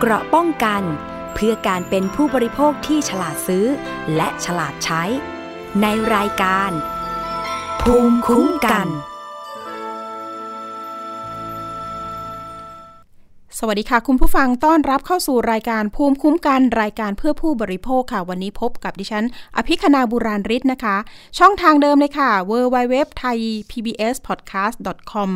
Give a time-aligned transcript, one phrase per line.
[0.00, 0.82] เกราะป้องกัน
[1.34, 3.66] เพื่อการเป็นผู้บริโภคที่ฉลาดซื้อ
[4.16, 5.02] และฉลาดใช้
[5.82, 6.70] ในรายการ
[7.82, 8.86] ภูมิคุ้มกัน
[13.58, 19.24] สวัสดีค่ะ คุณผู้ฟังต้อนรับเข้าสู่รายการภูมิคุ้มกัน รายการเพื่อผู้บริโภคค่ะ วันนี้พบกับดิฉัน
[19.56, 20.96] อภิคณาบุราริศนะคะ
[21.38, 24.76] ช่องทางเดิมเลยค่ะ w w w t h a i PBS Podcast
[25.12, 25.30] com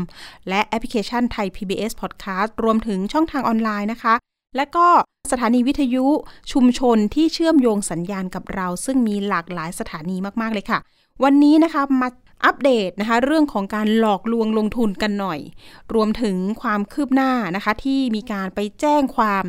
[0.48, 4.86] และแอปพลิเคชันไทย PBS Podcast รวมถึงช่องทางออนไลน์นะคะ และก็
[5.30, 6.06] สถานีวิทยุ
[6.52, 10.78] ชุมชนที่เชื่อมโยงสัญญาณกับเรา ซึ่งมีหลากหลายสถานีมากๆเลยค่ะ
[11.24, 12.08] วันนี้นะคะมา
[12.44, 15.40] อัปเดตนะคะเรื่องของการหลอกลวงลงทุนกันหน่อย
[15.94, 19.44] รวมถึงความคืบหน้านะคะที่มีการไปแจ้งความ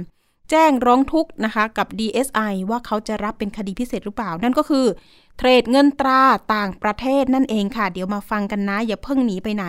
[0.49, 4.86] แจ้งร้องทุกข์นะคะกับ DSI ว่าเขาจะรับเป็นคดีพิเศษหรือเปล่า นั่นก็คือ
[5.38, 6.21] เทรดเงินตรา
[6.53, 9.66] ต่างประเทศนั่นเองค่ะ เดี๋ยวมาฟังกันนะ อย่าเพิ่งหนีไปไหน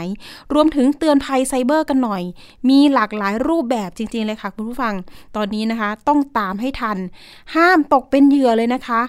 [0.55, 2.23] รวมถึงเตือนภัยไซเบอร์กันหน่อย
[2.69, 4.95] มีหลากหลายรูปแบบจริง ๆ เลยค่ะ คุณผู้ฟัง
[5.37, 6.99] ตอนนี้นะคะ ต้องตามให้ทัน
[7.55, 9.03] ห้ามตกเป็นเหยื่อเลยนะคะ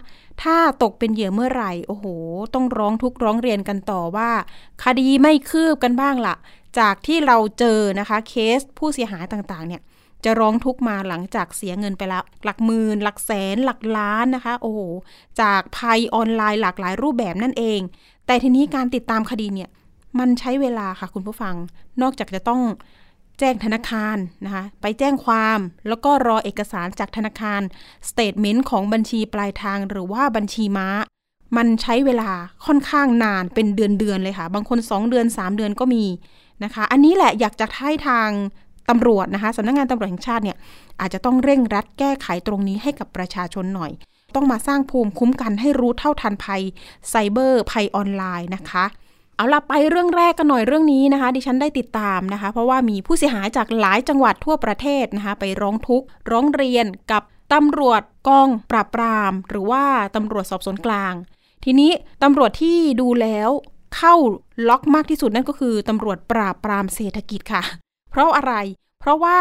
[0.43, 2.05] ถ้าตกเป็นเหยื่อเมื่อไหร่ โอ้โห
[2.53, 4.29] ต้องร้องทุกร้องเรียนกันต่อว่า
[4.83, 6.35] คดีไม่คืบกันบ้างละ่ะ
[6.79, 9.81] จากที่เราเจอนะคะเคสผู้เสียหายต่างๆเนี่ย
[10.25, 14.79] จะร้องทุกมาหลังจากเสียเงินไปแล้ว หลักหมื่นหลักแสนหลักล้านนะคะ โอ้โห
[15.41, 17.79] จากภัยออนไลน์หลากหลายรูปแบบนั่นเอง
[18.27, 19.69] แต่ทีนี้การติดตามคดีเนี่ย
[20.19, 21.55] มันใช้เวลาค่ะคุณผู้ฟัง
[22.01, 22.61] นอกจากจะต้อง
[23.39, 27.61] แจ้งธนาคารนะคะ ไปแจ้งความ แล้วก็รอเอกสารจากธนาคาร
[28.09, 30.89] สเตทเมนต์ของบัญชีปลายทางหรือว่าบัญชีม้า
[31.57, 32.29] มันใช้เวลา
[32.65, 36.05] ค่อนข้างนานเป็นเดือนๆเลยค่ะ บางคน 2 เดือน 3 เดือนก็มี
[36.63, 38.29] นะคะ อันนี้แหละอยากจะให้ทาง
[38.89, 40.57] ตำรวจนะคะสำนักงงานตำรวจแห่งชาติเนี่ย
[40.99, 43.91] อาจจะต้องเร่งรัดแก้ไขตรงนี้ให้กับประชาชนหน่อย
[44.35, 46.61] ต้องมาสร้างภูมิคุ้มกันให้รู้เท่าทันภัย
[47.09, 48.85] ไซเบอร์ภัยออนไลน์นะคะ
[49.35, 57.23] เอาละไปเรื่องแรกกันหน่อยเรื่องนี้นะคะ ดิฉันได้ติดตามนะคะ เพราะว่ามีผู้เสียหายจากหลายจังหวัดทั่วประเทศนะคะไปร้องทุกข์ร้องเรียนกับ
[57.53, 59.83] ตำรวจกองปราบปราม หรือว่า
[60.15, 61.13] ตำรวจสอบสวนกลาง
[61.63, 61.91] ทีนี้
[62.23, 63.49] ตำรวจที่ดูแล้ว
[63.95, 64.15] เข้า
[64.69, 67.63] ล็อกมากที่สุดนั่นก็คือตำรวจปราบปรามเศรษฐกิจค่ะ
[68.13, 68.55] เพราะอะไร
[68.99, 69.39] เพราะว่า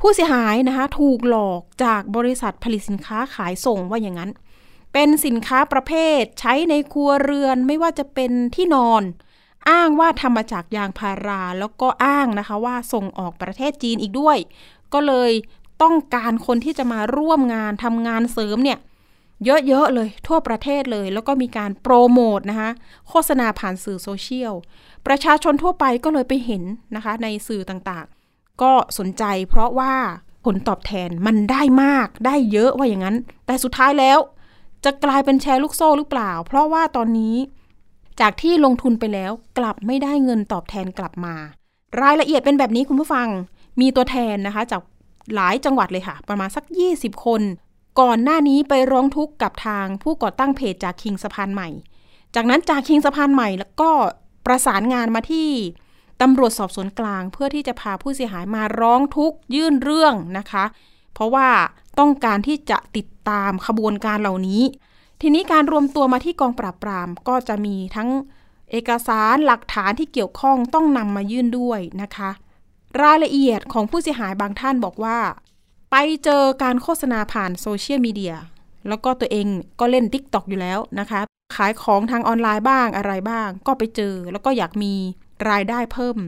[0.00, 4.30] ผู้เสียหายนะคะถูกหลอกจากบริษัทผลิตสินค้าขายส่งว่าอย่างนั้น
[4.92, 9.02] เป็นสินค้าประเภทใช้ในครัวเรือนไม่ว่าจะเป็นที่นอน
[9.70, 14.38] อ้างว่าทำมาจากยางพารา แล้วก็อ้างนะคะว่าส่งออกประเทศจีนอีกด้วย
[14.92, 15.32] ก็เลย
[15.82, 18.78] ต้องการคนที่จะมาร่วมงานทำงานเสริมเนี่ย
[19.44, 22.70] เยอะๆเลยทั่วประเทศเลย แล้วก็มีการโปรโมทนะคะ
[23.08, 24.54] โฆษณาผ่านสื่อโซเชียล
[25.06, 26.62] ประชาชนทั่วไปก็เลยไปเห็น
[26.96, 29.94] นะคะในสื่อต่างๆ ก็สนใจเพราะว่า
[30.44, 34.18] ผลตอบแทนมันได้มากได้เยอะว่าอย่างนั้น แต่สุดท้ายแล้ว
[34.84, 37.36] จะกลายเป็นแชร์ลูกโซ่หรือเปล่า เพราะว่าตอนนี้
[38.20, 41.34] จากที่ลงทุนไปแล้วกลับไม่ได้เงินตอบแทนกลับมา
[42.02, 43.28] รายละเอียดเป็นแบบนี้คุณผู้ฟัง
[43.80, 44.80] มีตัวแทนนะคะ จาก
[45.34, 46.64] หลายจังหวัดเลยค่ะ ประมาณสัก
[46.94, 47.42] 20 คน
[48.00, 51.68] ก่อนหน้านี้ไปร้องทุกข์กับทางผู้ก่อตั้งเพจจากคิงสะพานใหม่
[52.34, 53.90] จากนั้นจากคิงสะพานใหม่แล้วก็
[54.46, 55.50] ประสานงานมาที่
[56.20, 60.64] ตำรวจสอบสวนกลาง เพื่อที่จะพาผู้เสียหายมาร้องทุกข์ยื่นเรื่องนะคะ
[61.14, 61.48] เพราะว่า
[61.98, 64.62] ต้องการที่จะติดตามขบวนการเหล่านี้
[65.20, 68.08] ทีนี้การรวมตัวมาที่กองปราบปรามก็จะมีทั้ง
[68.70, 72.30] เอกสารหลักฐานที่เกี่ยวข้องต้องนำมายื่นด้วยนะคะ
[73.02, 75.18] รายละเอียดของผู้เสียหายบางท่านบอกว่า
[75.90, 78.34] ไปเจอการโฆษณาผ่านโซเชียลมีเดีย
[78.88, 79.46] แล้วก็ตัวเอง
[79.80, 81.20] ก็เล่น t ิ k t o k อยู่แล้วนะคะ
[81.54, 84.94] ขายของทางออนไลน์บ้างอะไรบ้าง ก็ไปเจอ แล้วก็อยากมี
[85.50, 86.18] รายได้เพิ่ม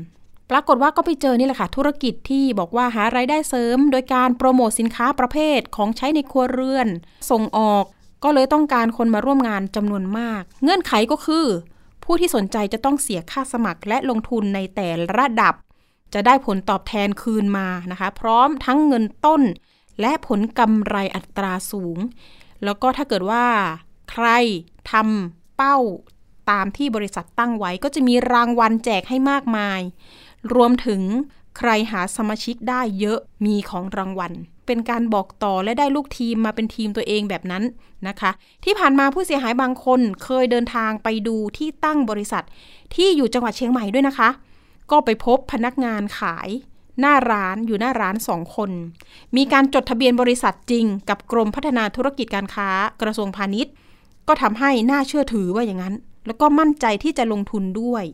[0.50, 6.88] ปรากฏว่าก็ไปเจอนี่แหละค่ะ ธุรกิจที่บอกว่าหารายได้เสริม โดยการโปรโมทสินค้าประเภทของใช้ในครัวเรือน
[7.30, 7.84] ส่งออก
[8.24, 11.46] ก็เลยต้องการคนมาร่วมงานจำนวนมาก เงื่อนไขก็คือ
[12.04, 15.54] ผู้ที่สนใจจะต้องเสียค่าสมัครและลงทุนในแต่ละระดับ
[16.14, 19.42] จะได้ผลตอบแทนคืนมานะคะ พร้อมทั้งเงินต้น
[20.00, 21.98] และผลกำไรอัตราสูง
[22.64, 23.44] แล้วก็ถ้าเกิดว่า
[24.10, 24.26] ใคร
[24.90, 25.76] ทำเป้า
[26.50, 29.80] ตามที่บริษัทตั้งไว้ก็จะมีรางวัลแจกให้มากมาย
[30.54, 31.00] รวมถึง
[31.58, 34.32] ใครหาสมาชิกได้เยอะมีของรางวัล
[34.66, 37.64] เป็นการบอกต่อและได้ลูกทีมมาเป็นทีมตัวเองแบบนั้น
[38.08, 38.30] นะคะ
[38.64, 42.44] ที่ผ่านมาผู้เสียหายบางคนเคยเดินทางไปดูที่ตั้งบริษัท
[42.94, 44.28] ที่อยู่จังหวัดเชียงใหม่ด้วยนะคะ
[44.90, 46.48] ก็ไปพบพนักงานขาย
[47.00, 48.70] หน้าร้านอยู่หน้าร้านสองคน
[49.36, 52.68] มีการจดทะเบียนบริษัทจริงกับกรมพัฒนาธุรกิจการค้า
[53.02, 53.72] กระทรวงพาณิชย์
[54.28, 55.94] ก็ทำให้น่าเชื่อถือว่าอย่างนั้น
[56.26, 58.04] แล้วก็มั่นใจที่จะลงทุนด้วย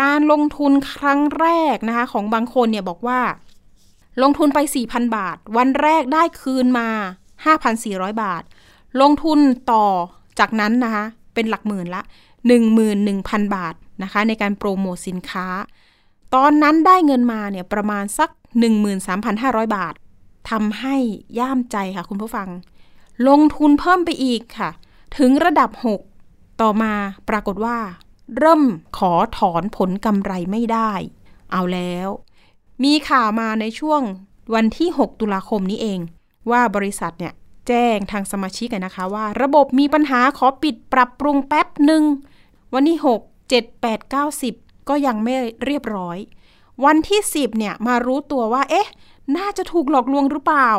[0.00, 3.20] การลงทุนครั้งแรกนะคะของบางคนเนี่ยบอกว่า
[4.22, 4.58] ลงทุนไป
[4.88, 6.88] 4,000 บาท วันแรกได้คืนมา
[7.54, 8.42] 5,400 บาท
[9.00, 9.38] ลงทุน
[9.72, 9.86] ต่อ
[10.38, 11.04] จากนั้นนะคะ
[11.34, 12.02] เป็นหลักหมื่นละ
[12.78, 15.46] 11,000 บาทนะคะในการโปรโมทสินค้า
[16.34, 18.30] ตอนนั้นได้เงินมาเนี่ยประมาณสัก
[19.02, 19.94] 13,500 บาท
[20.50, 20.96] ทำให้
[21.38, 22.48] ย่ามใจค่ะคุณผู้ฟัง
[23.28, 24.70] ลงทุนเพิ่มไปอีกค่ะ
[25.16, 25.70] ถึงระดับ
[26.16, 26.92] 6 ต่อมา
[27.28, 27.78] ปรากฏว่า
[28.38, 28.62] เริ่ม
[28.98, 30.92] ขอถอนผลกำไรไม่ได้
[31.52, 32.08] เอาแล้ว
[32.84, 34.02] มีข่าวมาในช่วง
[34.54, 36.00] วันที่ 6 ตุลาคมนี้เอง
[36.50, 37.34] ว่าบริษัทเนี่ย
[37.68, 42.02] แจ้งทางสมาชิกนะคะ ว่าระบบมีปัญหาขอปิดปรับปรุงแป๊บหนึ่ง
[42.74, 45.34] วันที่ 6 7 8 9 10 ก็ยังไม่
[45.64, 46.18] เรียบร้อย
[46.84, 48.88] วันที่ 10เนี่ยมารู้ตัวว่า เอ๊ะ
[49.36, 50.70] น่าจะถูกหลอกลวงหรือเปล่า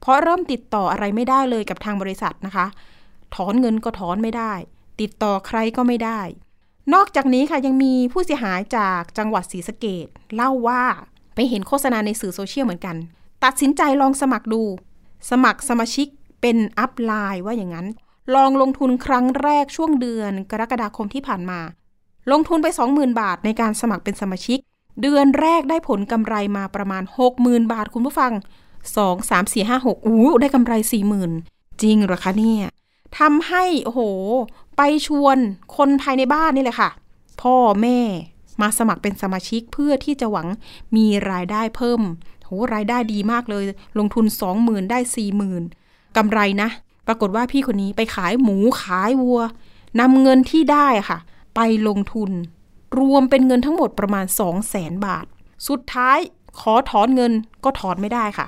[0.00, 2.66] เพราะเริ่มติดต่ออะไรไม่ได้เลยกับทางบริษัทนะคะ
[3.34, 4.52] ถอนเงินก็ถอนไม่ได้
[5.00, 6.20] ติดต่อใครก็ไม่ได้
[6.94, 10.82] นอกจากนี้ค่ะยังมีผู้เสียหายจากจังหวัดศรีสะเกดเล่าว่า
[11.34, 12.96] ไปเห็นโฆษณาในสื่อโซเชียลเหมือนกัน
[13.44, 14.62] ตัดสินใจลองสมัครดู
[15.30, 16.08] สมัครสมาชิก
[16.40, 17.86] เป็นอัพไลน์ว่าอย่างนั้น
[18.34, 21.60] ลองลงทุนครั้งแรกช่วงเดือน กรกฎาคมที่ผ่านมา
[22.32, 24.58] ลงทุนไป 20,000 บาทในการสมัครเป็นสมาชิก
[25.02, 27.02] เดือนแรกได้ผลกำไรมาประมาณ
[27.38, 28.32] 60,000 บาทคุณผู้ฟัง
[28.96, 30.72] 2 3 4 5 6อู้ได้กำไร
[31.28, 32.64] 40,000 จริงเหรอคะเนี่ย
[33.18, 34.00] ทำให้โอ้โห
[34.76, 35.36] ไปชวน
[35.76, 36.90] คนภายในบ้านนี่แหละค่ะ
[37.42, 37.98] พ่อแม่
[38.60, 40.48] มาสมัครเป็นสมาชิกเพื่อที่จะหวัง
[40.96, 42.00] มีรายได้เพิ่ม
[42.44, 43.64] โหรายได้ดีมากเลย
[43.98, 44.24] ลงทุน
[44.58, 44.98] 20,000 ได้
[45.58, 46.68] 40,000กำไรนะ
[47.06, 49.40] ปรากฏว่าพี่คนนี้ไปขายหมูขายวัว
[50.00, 51.18] นำเงินที่ได้ค่ะ
[51.56, 52.30] ไปลงทุน
[52.98, 55.26] รวมเป็นเงินทั้งหมดประมาณ 2 0 0แสนบาท
[55.68, 56.18] สุดท้าย
[56.60, 57.32] ขอถอนเงิน
[57.64, 58.46] ก็ถอนไม่ได้ค่ะ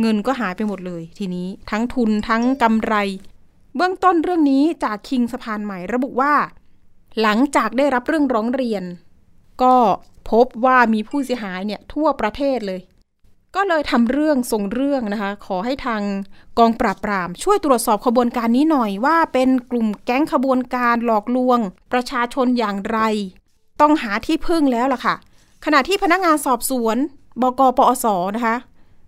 [0.00, 2.94] เงินก็หายไปหมดเลย ทีนี้ทั้งทุนทั้งกำไร
[3.76, 6.34] เบื้องต้นเรื่องนี้จากคิงสะพานใหม่ระบุว่า
[7.20, 8.84] หลังจากได้รับเรื่องร้องเรียน
[9.62, 9.76] ก็
[10.30, 12.80] พบว่ามีผู้เสียหายเนี่ยทั่วประเทศเลย
[13.56, 16.02] ก็เลยทำเรื่องส่งเรื่องนะคะ ขอให้ทาง
[16.58, 21.58] กองปราบปราม ช่วยตรวจสอบขบวนการนี้หน่อยว่าเป็นกลุ่มแก๊งขบวนการหลอกลวง
[21.92, 22.98] ประชาชนอย่างไร
[23.80, 25.14] ต้องหาที่พึ่งแล้วล่ะค่ะ
[25.64, 26.96] ขณะที่พนักงานสอบสวน
[27.42, 28.06] บกปอส
[28.36, 28.56] นะคะ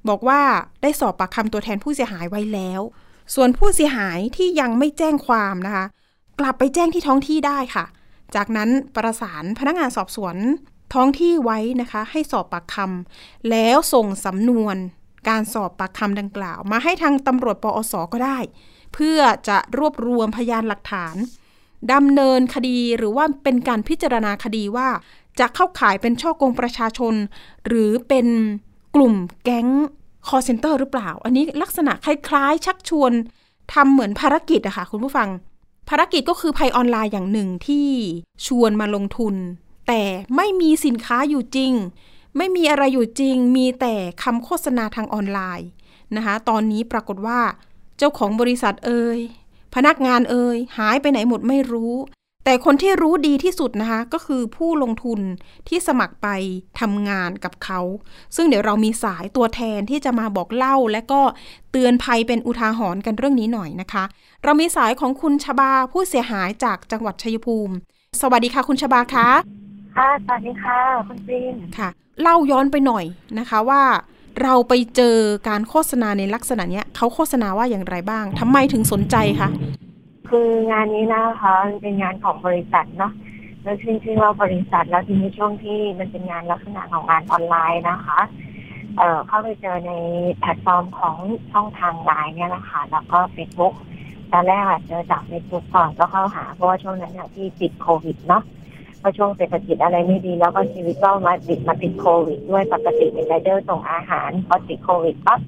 [0.08, 0.40] บอกว่า
[0.82, 2.80] ได้สอบปากคำตัวแทนผู้เสียหายไว้แล้ว
[3.34, 5.86] ส่วนผู้เสียหายที่ยังไม่แจ้งความนะคะ
[6.40, 7.84] กลับไปแจ้งที่ท้องที่ได้ค่ะ
[8.34, 10.36] จากนั้นประสานพนักงานสอบสวน
[10.94, 14.76] ท้องที่ไว้นะคะ ให้สอบปากคำแล้วส่งสำนวน
[15.28, 18.38] การสอบปากคำดังกล่าว มาให้ทางตำรวจปอศ.ก็ได้
[18.94, 19.18] เพื่อ
[19.48, 21.16] จะรวบรวมพยานหลักฐาน
[21.92, 24.88] ดำเนินคดีหรือว่าเป็นการพิจารณาคดีว่า
[25.40, 27.14] จะเข้าข่ายเป็นฉ้อโกงประชาชน
[27.66, 28.26] หรือเป็น
[28.94, 29.14] กลุ่ม
[29.44, 29.68] แก๊ง
[30.28, 33.12] คอลเซ็นเตอร์หรือเปล่า อันนี้ลักษณะคล้ายๆ ชักชวน
[33.72, 35.28] ทำเหมือนภารกิจอะค่ะคุณผู้ฟัง
[35.88, 37.88] ภารกิจก็คือภัยออนไลน์อย่างหนึ่งที่
[38.46, 39.34] ชวนมาลงทุน
[39.88, 40.02] แต่
[40.36, 41.72] ไม่มีสินค้าอยู่จริง
[42.36, 45.68] ไม่มีอะไรอยู่จริง มีแต่คำโฆษณาทางออนไลน์
[46.16, 47.40] นะคะ ตอนนี้ปรากฏว่า
[47.98, 49.18] เจ้าของบริษัทเอ่ย
[49.74, 51.94] พนักงานเอ่ยหายไปไหนหมดไม่รู้
[52.44, 55.20] แต่คนที่รู้ดีที่สุดนะคะ ก็คือผู้ลงทุน
[55.68, 56.28] ที่สมัครไป
[56.80, 57.80] ทำงานกับเขา
[58.36, 61.20] ซึ่งเดี๋ยวเรามีสายตัวแทนที่จะมาบอกเล่า และก็
[61.72, 64.04] เตือนภัยเป็นอุทาหรณ์กันเรื่องนี้หน่อยนะคะ
[64.44, 67.74] เรามีสายของคุณชบาผู้เสียหายจากจังหวัดชัยภูมิ
[68.20, 69.28] สวัสดีค่ะคุณชบาคะ
[69.96, 70.78] ค่ะสวัสดีค่ะ
[71.08, 71.88] คุณจีนค่ะ
[72.22, 73.04] เล่าย้อนไปหน่อย
[73.38, 73.82] นะคะว่า
[74.42, 75.16] เราไปเจอ
[75.48, 79.48] การโฆษณาในลักษณะเนี้ยเขาโฆษณาว่าอย่างไรบ้างทำไมถึงสนใจคะ
[80.28, 83.12] คืองานนี้นะคะเป็นงานของบริษัทเนาะ
[83.62, 88.18] แล้วชื่อชื่อว่าบริษัทแล้วทีนี้ช่วงที่มันเป็นงานลักษณะของงานออนไลน์นะคะ
[88.98, 89.92] เอ่อเข้าไปเจอใน
[90.38, 91.16] แพลตฟอร์มของ
[91.52, 93.74] ช่องทางไลน์เนี่ยนะคะแล้วก็เฟซบุ๊ก
[94.32, 98.42] ตอนแรกอะเจอจากเฟซบุ๊กก่อนก็เข้าหาเพราะว่าช่วงนั้นเนี่ยที่ติดโควิดเนาะ
[99.00, 105.40] พอช่วงเศรษฐกิจอะไรไม่ดี แล้วก็ชีวิตก็มาติดมาติดโควิดด้วยปกติเป็นไรเดอร์ส่งอาหารพอติดโควิดปั๊บ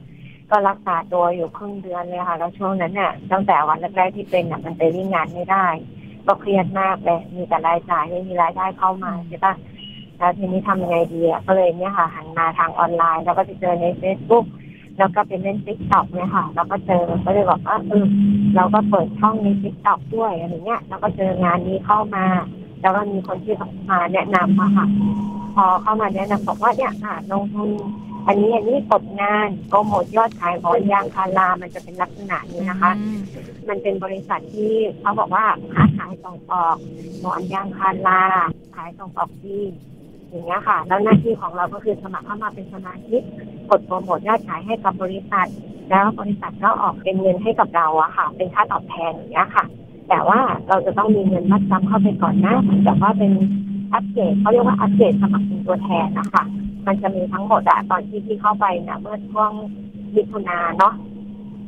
[0.50, 5.66] ก็รักษาตัวอยู่ครึ่งเดือนเลยค่ะแล้วช่วงนั้นเนี่ยตั้งแต่วันแรกๆที่เป็นน่ะมันไปวิ่งงานไม่ได้
[6.26, 9.54] ก็เครียดมากเลยมีแต่รายจ่ายไม่มีรายได้เข้ามาใช่ปะ
[10.18, 14.46] แล้วทีนี้ทำยังไงดีอะก็เลยเนี่ยค่ะหันมาทางออนไลน์ แล้วก็จะเจอใน Facebook
[14.98, 18.06] แล้วก็เป็นเล่นติ๊กต็อกเนี่ยค่ะ แล้วก็เจอก็เลยบอกว่าเออ
[18.56, 22.24] เราก็เปิดช่องในติ๊กต็อกด้วยอะไรเงี้ยแล้วก็เจองานนี้เข้ามา
[22.80, 23.54] แล้วก็มีคนที่
[23.90, 24.86] มาแนะนำมาค่ะ
[25.54, 27.70] พอเข้ามาแนะนำบอกว่าเนี่ยค่ะลงทุน
[28.26, 32.92] อันนี้อันนี้กดงานโปรโมทยอดขายของยางคารามันจะเป็นลักษณะนี้นะคะ
[33.68, 36.76] มันเป็นบริษัทที่เขาบอกว่าค้าขายส่งออก
[37.20, 38.22] หมอนยางคารา
[38.76, 39.62] ขายส่งออกที่
[40.30, 43.22] อย่างเงี้ยค่ะ แล้วหน้าที่ของเราก็คือสมัครเข้ามาเป็นสมาชิก
[43.70, 45.48] กดโปรโมทยอดขายให้กับบริษัท
[45.90, 49.64] แล้วบริษัทก็ออกเป็นเงินให้กับเราอะค่ะ เป็นค่าตอบแทนอย่างเงี้ยค่ะ
[50.08, 53.32] แต่ว่าเราจะต้องมีเงินมัดจำเข้าไปก่อนนะเหมือนกับว่าเป็น
[53.92, 56.44] อัปเกรดเขาเรียกว่าอัปเกรดสมัครเป็นตัวแทนนะคะ
[56.86, 59.50] มันจะมีทั้งหมดอะตอนที่ที่เข้าไปเนี่ยเมื่อช่วง
[60.14, 60.94] มิถุนาเนาะ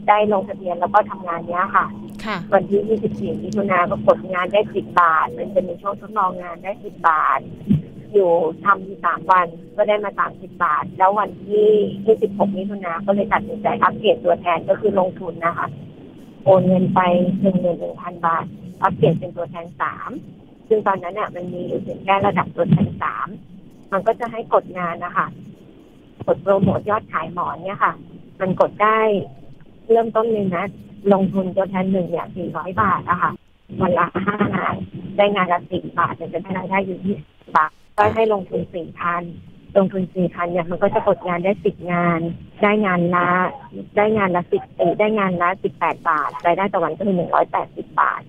[0.09, 1.87] ได้ลงทะเบียนแล้วก็ทำงานเนี้ยค่ะ
[2.25, 8.31] ค่ะ วันที่ 24 มิถุนาก็กดงานได้ 10 บาท มันจะมีช่วงทดลองงานได้ 10 บาททีอยู่
[8.65, 9.47] ทำสามวัน
[9.77, 11.69] ก็ได้มาสามสิบบาท แล้ววันที่
[12.05, 15.67] ที่สิบหกมิถุนาก็เลยตัดสินใจอัปเกรดตัวแทนก็คือลงทุนนะคะ
[16.45, 17.01] โอนเงินไป
[17.41, 18.45] หนึ่งหมื่นหนึ่งพันบาท
[18.83, 20.11] อัปเกรดเป็นตัวแทนสาม
[20.69, 23.17] ซึ่งตอนนั้นเนี่ยมันมีอยู่ถึงแค่ระดับตัวแทนสา
[23.93, 25.27] มันก็จะให้กดงานนะคะ
[26.27, 27.93] กดโปรโมทยอดขายหมอนเนี่ยค่ะ
[28.41, 28.99] มันกดได้
[29.91, 30.65] เริ่มต้นเลยนะ
[31.13, 33.31] ลงทุนตัวแทนหนึ่งเนี่ยสี่ร้อยบาทนะคะ
[33.81, 34.75] วันละห้างาน
[35.17, 37.15] ได้งานละสิบบาทจะได้รายได้อยู่ที่
[37.57, 39.23] บาทก็ให้ลงทุนสี่พัน
[39.77, 42.21] ลงทุนสี่พันเนี่ยมันก็จะกดงานได้สิบงาน
[42.63, 43.29] ได้งานละ
[43.97, 44.63] ได้งานละสิบ
[44.99, 48.23] ได้งานละสิบแปดบาทรายได้ต่อวันก็คือหนึ่งร้อยแปดสิบบาท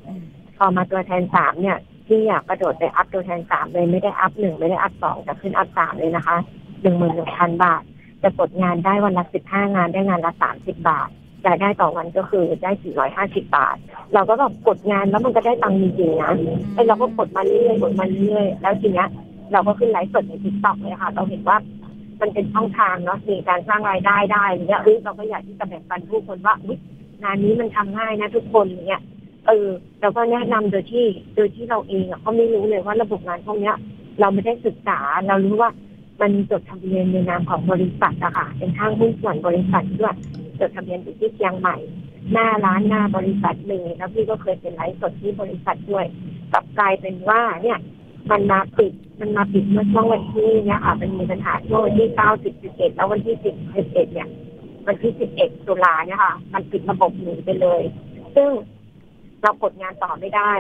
[0.58, 6.38] พอมาตัวแทนสามเนี่ย ที่อยากกระโดดไป up ตัวแทนสามเลยไม่ได้ up หนึ่งไม่ได้ up สองแต่ขึ้น up สามเลยนะคะ
[6.82, 7.84] หนึ่งหมื่นหนึ่งพันบาท
[8.24, 11.10] จะกดงานได้วันละสิบห้างานได้งานละสามสิบบาท
[11.46, 13.78] รายได้ต่อวันก็คือได้สี่ร้อยห้าสิบบาท
[14.14, 16.34] เราก็แบบกดงานแล้วมันก็ได้ตังค์จริงๆนะ
[16.74, 19.08] ไอ้เราก็กดมาเรื่อยๆกดมาเรื่อยๆแล้วทีเนี้ย
[19.52, 21.58] เราก็ขึ้นไลฟ์สดใน TikTok เลยค่ะ เราเห็นว่า
[22.22, 26.56] มันเป็นช่องทางเนาะมีการสร้างรายได้ได้อย่างเงี้ยเราก็อยากที่จะแบ่งปันผู้คนว่า
[27.24, 29.02] งานนี้มันทำง่ายนะทุกคนเงี้ย
[29.48, 29.68] เออ
[30.02, 33.76] เราก็แนะนำโดยที่โดยที่เราเองอะก็ไม่รู้เลยว่าระบบงานพวกเนี้ย
[34.20, 35.72] เราไม่ได้ศึกษาเรารู้ว่า
[36.22, 40.16] มันจดทะเบียนในนามของบริษัทอะค่ะเป็นห้างหุ้นส่วนบริษัทด้วย
[40.60, 41.78] จดทะเบียนอยู่ที่เชียงใหม่
[42.34, 46.06] หน้าร้านหน้าบริษัทเลยแล้วพี่ก็เคยเป็นไลฟ์สดที่บริษัทด้วย
[46.54, 47.80] กลับกลายเป็นว่าเนี่ย
[48.32, 54.30] มันมาปิดมันมาปิดเมื่อช่วงวันที่เนี่ยค่ะมันมีปัญหาช่วงวันที่เก้าสิบสิบเอ็ดแล้ววันที่สิบสิบเอ็ดเนี่ย
[54.88, 57.82] วันที่สิบเอ็ดตุลาเนี่ยค่ะ มันปิดระบบหนีไปเลย
[58.36, 58.50] ซึ่ง
[59.42, 60.52] เรากดงานต่อไม่ได้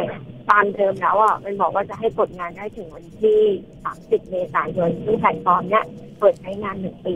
[0.50, 3.42] ตามเดิมแล้วอะมันบอกว่าจะให้กดงานได้ถึงวันที่
[3.84, 5.86] สามสิบเมษายนซึ่งแพลตฟอร์มเนี้ย
[6.20, 7.16] เปิดใช้งานหนึ่งปี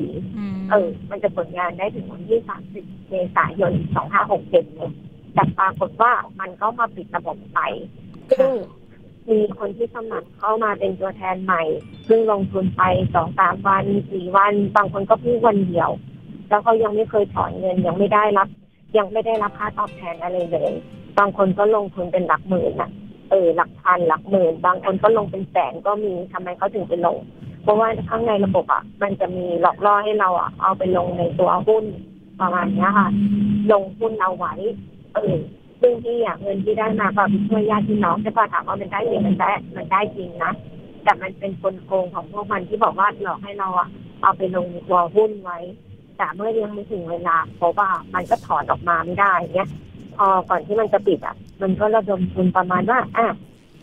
[0.70, 4.92] เออ มันจะกดงานได้ถึงวันที่สามสิบเมษายนสองห้าหกเจ็ดเลย
[5.34, 7.60] แต่ปรากฏว่ามันก็มาปิดระบบไป
[8.32, 8.52] ซึ่ง
[9.30, 11.64] มีคนที่สมัครเข้ามาเป็นตัวแทนใหม่
[12.08, 12.82] ซึ่งลงทุนไป
[13.14, 15.90] สองสามวันสี่วัน บางคนก็เพิ่งวันเดียว
[16.50, 18.48] แล้วเขายังไม่เคยถอนเงินยังไม่ได้รับ
[18.98, 20.72] ยังไม่ได้รับค่าตอบแทนอะไรเลย
[21.18, 22.92] บางคนก็ลงทุนเป็นหลักหมื่นอะ
[23.30, 27.18] เออหลักพันหลักหมื่น บางคนก็ลงเป็นแสนก็มีทำไมเขาถึงไปลง
[27.64, 31.86] เพราะว่าข้างในระบบอะ มันจะมีหลอกล่อให้เราอะ เอาไปลงในตัวหุ้น
[32.42, 33.10] ประมาณนี้ค่ะ
[33.72, 34.54] ลงหุ้นเอาไว้
[35.16, 35.36] เออ
[35.82, 40.52] ซึ่งที่อะเงินที่ได้มาก็ช่วยญาติพี่น้องจะพอถามว่ามันได้จริงมันได้มันได้จริงนะ
[41.04, 43.88] แต่มันเป็นกลโกงของพวกมันที่บอกว่าหลอกให้เราอะ
[44.22, 45.60] เอาไปลงในตัวหุ้นไว้
[46.22, 49.70] แต่เมื่อยังไม่ถึงเวลาเพราะว่ามันก็ถอนออกมาไม่ได้เนี้ย
[50.18, 53.28] พอก่อนที่มันจะปิดอะ มันก็ระดมทุนประมาณว่าอะ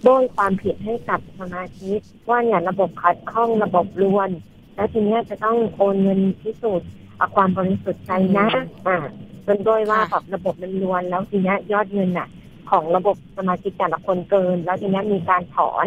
[0.04, 4.30] โดยความผิดให้กับสมาชิกว่าเนี่ยระบบขัดข้องระบบรวน
[4.74, 8.48] แล้วทีเนี้ยจะต้องโอนเงินพิสูจน์เอาความบริสุทธิ์ใจนะ
[8.86, 8.96] อ่า
[9.44, 12.28] เป็นโดยว่าแบบระบบมันรวนแล้วทีเนี้ยยอดเงินน่ะ
[12.70, 15.86] ของระบบสมาชิกแต่ละคนเกิน แล้วทีเนี้ยมีการถอน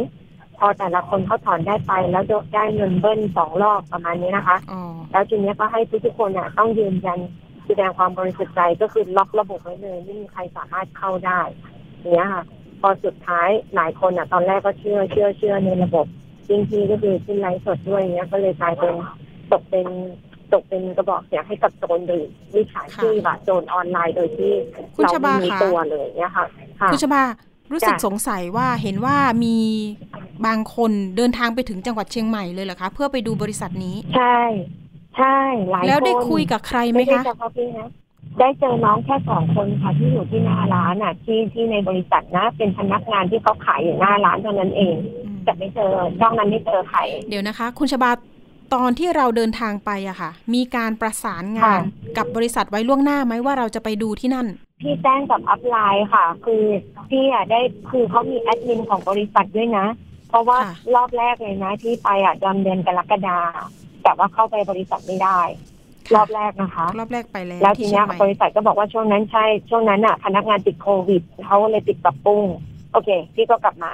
[0.62, 7.20] พอแต่ละคนเขาถอนได้ไปแล้วได้เงินเบิ้ลสองรอบประมาณนี้นะคะอ๋อแล้วทีเนี้ยก็ให้ทุกๆคนอะต้องยืนยัน
[7.66, 11.42] แสดงความบริสุทธิ์ใจก็คือล็อกระบบไว้เลยไม่มีใครสามารถเข้าได้
[12.14, 12.44] เนี้ยค่ะ
[12.82, 16.06] พอสุดท้ายหลายคนอะ ตอนแรกก็เชื่อเชื่อเชื่อในระบบ
[16.50, 18.94] จริงๆก็คือขึ้นไลฟ์สดด้วยเนี้ยก็เลยกลายเป็น
[19.52, 19.88] ตกเป็น
[20.54, 22.26] ตกเป็นกระบอกเสียงให้กับโจรหรือ
[22.56, 24.54] วิชาชีพอะโจรออนไลน์โดยที่
[24.96, 26.46] คุณเราชบาไม่มีคะตัวเลยเนี้ยค่ะ
[26.80, 27.24] ค่ะคุณชบา
[27.72, 29.58] รู้สึกจ้ะสงสัยว่าเห็นว่ามี
[30.46, 34.40] บางคนเดินทางไปถึงจังหวัดเชียงใหม่เลยเหรอคะ เพื่อไปดูบริษัทนี้ ใช่
[35.18, 35.38] ใช่
[35.70, 37.88] หลายคนแล้วได้คุยกับใครไหมไม่ใช่คะเฉพาะพี่นะ
[38.40, 47.00] ได้เจอน้องแค่สองคนค่ะที่อยู่ที่หน้าร้านอะ ที่ที่ในบริษัทนะ เป็นพนักงานที่เขาขายอยู่หน้าร้านเท่านั้นเองอืมแต่ไม่เจอนอกนั้นไม่เจอใคร
[47.30, 48.12] เดี๋ยวนะคะ คุณชบา
[48.74, 54.48] ตอนที่เราเดินทางไปอะค่ะ มีการประสานงานค่ะกับบริษัทไว้ล่วงหน้าไหมว่าเราจะไปดูที่นั่น
[54.82, 56.64] พี่แจ้งกับอัพไลน์ค่ะ คือ
[57.10, 57.60] พี่อะได้
[57.92, 59.86] คือเขามีแอดมินของบริษัทด้วยนะ
[60.30, 63.40] เพราะว่าค่ะรอบแรกเลยนะที่ไปอะดำเดือนกรกฎา
[64.04, 65.40] แต่ว่าเข้าไปบริษัทไม่ได้
[66.16, 72.44] รอบแรกนะคะ รอบแรกไปแล้วแล้วทีที่เนี้เชียยงใหม่บริษัทก็บอกว่าช่วงนั้นใช่ช่วงนั้นอะ พนักงานติดโควิดเขาเลยติดปรับปรุง
[72.92, 73.92] โอเค พี่ก็กลับมา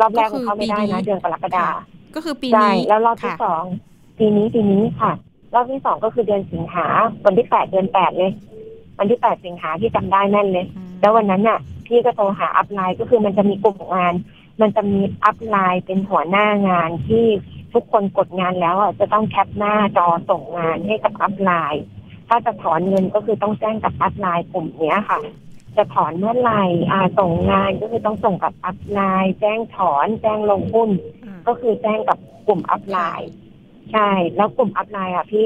[0.00, 1.80] รอบแรกก็คือเขาไม่ได้ปีนี้นะเดือนกรกฎาค่ะ
[2.14, 3.64] ก็คือปีใช่นี้แล้วรอบที่ค่ะสอง
[4.18, 5.12] ปีนี้ปีนี้ค่ะ
[5.54, 6.86] รอบที่สองก็คือเดือนสิงหา
[7.24, 8.32] วันที่แปดเดือนแปดเลย
[8.98, 14.14] วันที่แปดสิงหาที่จำได้แน่นเลยอืมแล้ววันนั้นน่ะ พี่ก็โทรหา upline ก็คือมันจะมีกลุ่มงาน
[14.60, 17.26] มันจะมี upline เป็นหัวหน้างานที่
[17.74, 21.82] ทุกคนกดงานแล้วอะจะต้องแคปหน้าจอส่งงานให้กับ upline
[22.28, 25.18] ถ้าจะถอนเงินก็คือต้องแจ้งกับ upline กลุ่มเนี้ยค่ะ
[25.76, 30.90] จะถอนเมื่อไหร่อ่าส่งงานก็คือต้องส่งกับอัพไลน์ แจ้งถอนแจ้งลงหุ้น
[31.24, 33.30] อ่าก็คือแจ้งกับกลุ่มอัพไลน์
[33.92, 35.44] ใช่ แล้วกลุ่มอัพไลน์อะพี่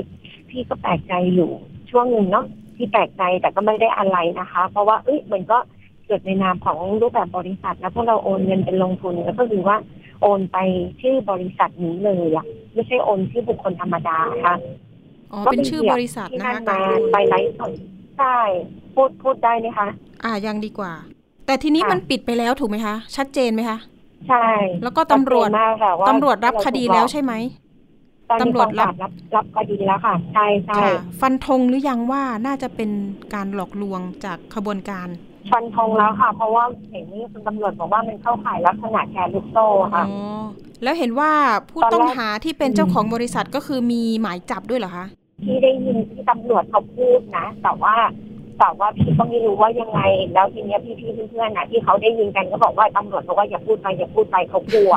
[0.50, 1.50] พี่ก็แปลกใจอยู่
[1.90, 2.46] ช่วงหนึ่งเนาะ
[2.80, 5.58] ที่แปลกใจแต่ก็ไม่ได้อะไรนะคะ เพราะว่าเอ้ยมันก็
[6.06, 9.76] เกิดในนามของรูปแบบบริษัท แล้วพวกเราโอนเงินเป็นลงทุนแล้วก็คือว่า
[10.22, 10.58] โอนไป
[11.00, 14.54] ชื่อบริษัทนี้เลยอะไม่ใช่โอนชื่อบุคคลธรรมดาค่ะ
[15.32, 17.72] อ๋อเป็นชื่อบริษัทที่นะนั่นคะมาการโอนไปไลฟ์สด
[18.18, 18.36] ใช่
[18.94, 19.88] พูดพูดได้ไหมคะ
[20.24, 20.92] อ่ายังดีกว่า
[21.46, 23.78] แต่ทีนี้ค่ะมันปิดไปแล้วถูกไหมคะ ชัดเจนไหมคะ
[24.28, 24.46] ใช่
[24.82, 27.32] แล้วก็ตำรวจชัดเจนมากค่ะว่าตำรวจรับคดีแล้วใช่ไหม
[28.30, 32.90] ตอนนี้ตำรวจรับกองปารับรับคดีแล้วค่ะ ใช่ใช่ค่ะฟันธงหรือยังว่าน่าจะเป็น
[33.34, 35.08] การหลอกลวงจากขบวนการ
[35.52, 40.12] ฟันธงแล้วค่ะ เพราะว่าเห็นนี่คุณตำรวจบอกว่ามันเข้าข่ายลักษณะแชร์ลูกโซ่อ๋ค่ะอ
[40.82, 41.30] แล้วเห็นว่า
[41.70, 45.06] ผู้ตอนแรกต้องหาที่เป็นเจ้าของบริษัทก็คือมีหมายจับด้วยเหรอคะ
[45.44, 47.94] ที่ได้ยินที่ตำรวจเขาพูดนะ แต่ว่า
[48.58, 50.00] แต่ว่าพี่ก็ไม่รู้ว่ายังไง
[50.34, 54.92] แล้วทีเนี้ยพี่ๆเพื่อนๆน่ะที่เขาได้ยินกันก็บอกว่าตำรวจบอกว่าอย่าพูดไปอย่าพูดไปเขากลัว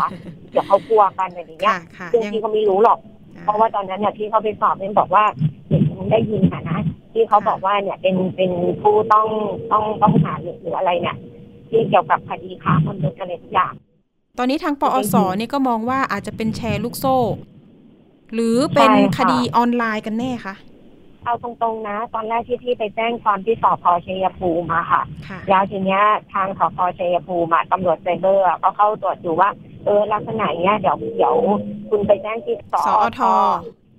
[0.52, 3.00] เดี๋ยวเขากลัวกันอะไรอย่างเงี้ยค่ะค่ะซึ่งยังพี่ก็ไม่รู้หรอก
[3.44, 5.26] เพราะว่าตอนนั้นเนี่ยที่เขาไปสอบเนี่ยบอกว่า
[5.68, 6.80] เห็นได้ยินค่ะนะ
[7.14, 9.28] ที่เขาบอกว่าเนี่ยเป็นเป็นผู้ต้อง
[9.72, 11.18] ต้องต้องหาหรืออะไรเนี่ย
[11.70, 13.74] ที่เกี่ยวกับคดีค้ามนุษย์อะไรทุกอย่าง
[14.38, 17.18] ตอนนี้ทางปอสเนี่ยก็มองว่าอาจจะเป็นแชร์ลูกโซ่
[18.34, 20.54] หรือเป็นใช่ค่ะคดีออนไลน์กันแน่คะ
[21.26, 26.02] เอาตรงๆนะ ตอนแรกที่พี่ไปแจ้งความที่สพชัยภูมิมาค่ะ ค่ะ แล้วทีเนี้ย
[26.34, 29.50] ทางสพชัยภูมิอะตำรวจไซเบอร์อะก็เข้าตรวจดูว่า
[29.86, 31.36] เออลักษณะเนี้ยเดี๋ยวเดี๋ยว
[31.90, 33.22] คุณไปแจ้งที่สสอท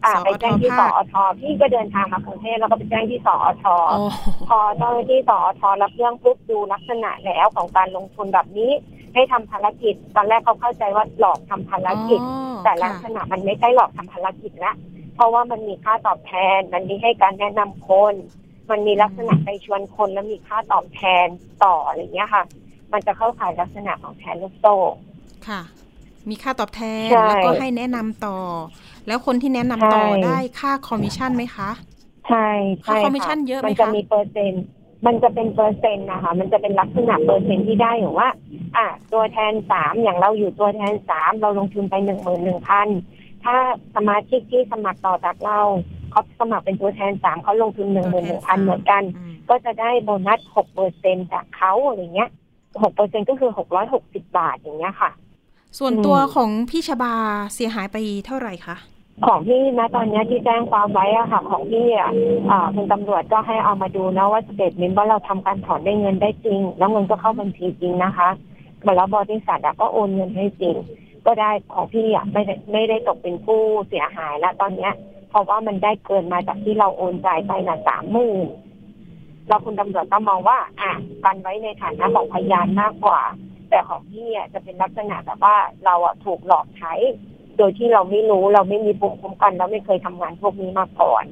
[0.05, 4.05] อ่าสอทไปแจ้งที่สภาค อทพี่ก็เดินทางมากรุงเทพแล้วก็ไปแจ้งที่สอท โอ้
[4.49, 8.73] พอเจ้าหน้าที่สอทรับเรื่องปุ๊บดูลักษณะแล้วของการลงทุนแบบนี้
[9.15, 14.73] ให้ทำภารกิจ ตอนแรกเขาเข้าใจว่าหลอกทำภารกิจ อ๋อแต่ลักค่ะษณะมันไม่ใช่หลอกทำภารกิจละ
[15.15, 18.15] เพราะว่ามันมีค่าตอบแทน มันมีให้การแนะนำคน
[18.71, 21.27] มันมีลักษณะไปชวนคนแล้วมีค่าตอบแทน
[21.65, 22.45] ต่ออะไรเงี้ยค่ะ
[22.93, 24.75] มันจะเข้าข่ายลักษณะของแชร์ลูกโซ่
[25.49, 25.63] ค่ะ
[26.29, 28.39] มีค่าตอบแทนใช่แล้วก็ให้แนะนำต่อ
[29.07, 31.71] แล้วคนที่แนะนำต่อใช่ได้ค่าคอมมิชชั่นไหมคะ
[32.29, 32.49] ใช่
[32.83, 34.65] ใช่ค่าคอมมิชชั่นเยอะไหมมันจะคะมีเปอร์เซ็นต์
[35.07, 38.29] มันจะเป็นเปอร์เซ็นต์นะคะ มันจะเป็นลักษณะเปอร์เซ็นต์ที่ได้อย่างว่า
[38.77, 42.89] อะตัวแทนสามอย่างเราอยู่ตัวแทนสามเราลงทุนไปหนึ่งหมื่นหนึ่งพัน
[43.45, 43.57] ถ้า
[43.97, 45.61] สมาชิกที่สมัครต่อจากเรา
[46.11, 52.31] เขาสมัครเป็นตัวแทนสามเขาลงทุนหนึ่งหมื่นหนึ่งพันเหมือนกันอืมก็จะได้โบนัสหกเปอร์เซ็นต์จากเขาอะไรเงี้ย
[52.83, 55.11] หกเปอร์เซ็นต์ก็คือหกร้อยหกสิบบาทอย่างเงี้ยค่ะ
[55.79, 57.15] ส่วนตัวของพี่ชบา
[57.55, 58.77] เสียหายไปเท่าไหร่คะ
[59.27, 62.11] ของพี่นะตอนเนี้ยที่แจ้งความไว้อะค่ะ ของพี่อะ
[62.51, 68.29] อ่าคุณตำรวจก็ให้เอามาดูนะว่าสเตทเมนต์ว่าเราทำการถอนได้เงินได้จริง แล้วเงินก็เข้าบัญชีจริงนะคะ
[68.97, 70.77] แล้วบริษัทอะก็โอนเงินให้จริง
[71.27, 74.93] ก็ได้ของพี่อะไม่ได้ไม่ได้ตกเป็นผู้เสียหายแล้วตอนเนี้ย
[75.31, 78.47] เพราะว่ามันได้เกินมาจากที่เราโอนจ่ายไปน่ะสามหมื่น
[79.49, 80.93] เราคุณตำรวจก็มองว่า อะ
[81.25, 83.21] กันไว้ในฐานะของพยานมากกว่า
[83.71, 86.95] แต่ของพี่อะจะเป็นลักษณะแบบว่าเราอะถูกหลอกใช้
[87.59, 91.25] โดยที่เราไม่รู้เราไม่มีภูมิคุ้มกัน เราไม่เคยทำงานพวกนี้มาก่อน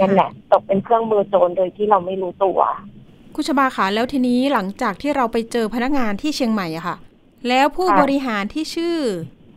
[0.00, 2.60] นั่นแหละ ตกเป็นเครื่องมือโจรโดยที่เราไม่รู้ตัว
[3.34, 6.96] คุณชบาคะแล้วทีนี้หลังจากที่เราไปเจอพนักงานที่เชียงใหม่อะค่ะ
[7.48, 8.96] แล้วผู้ค่ะบริหารที่ชื่อ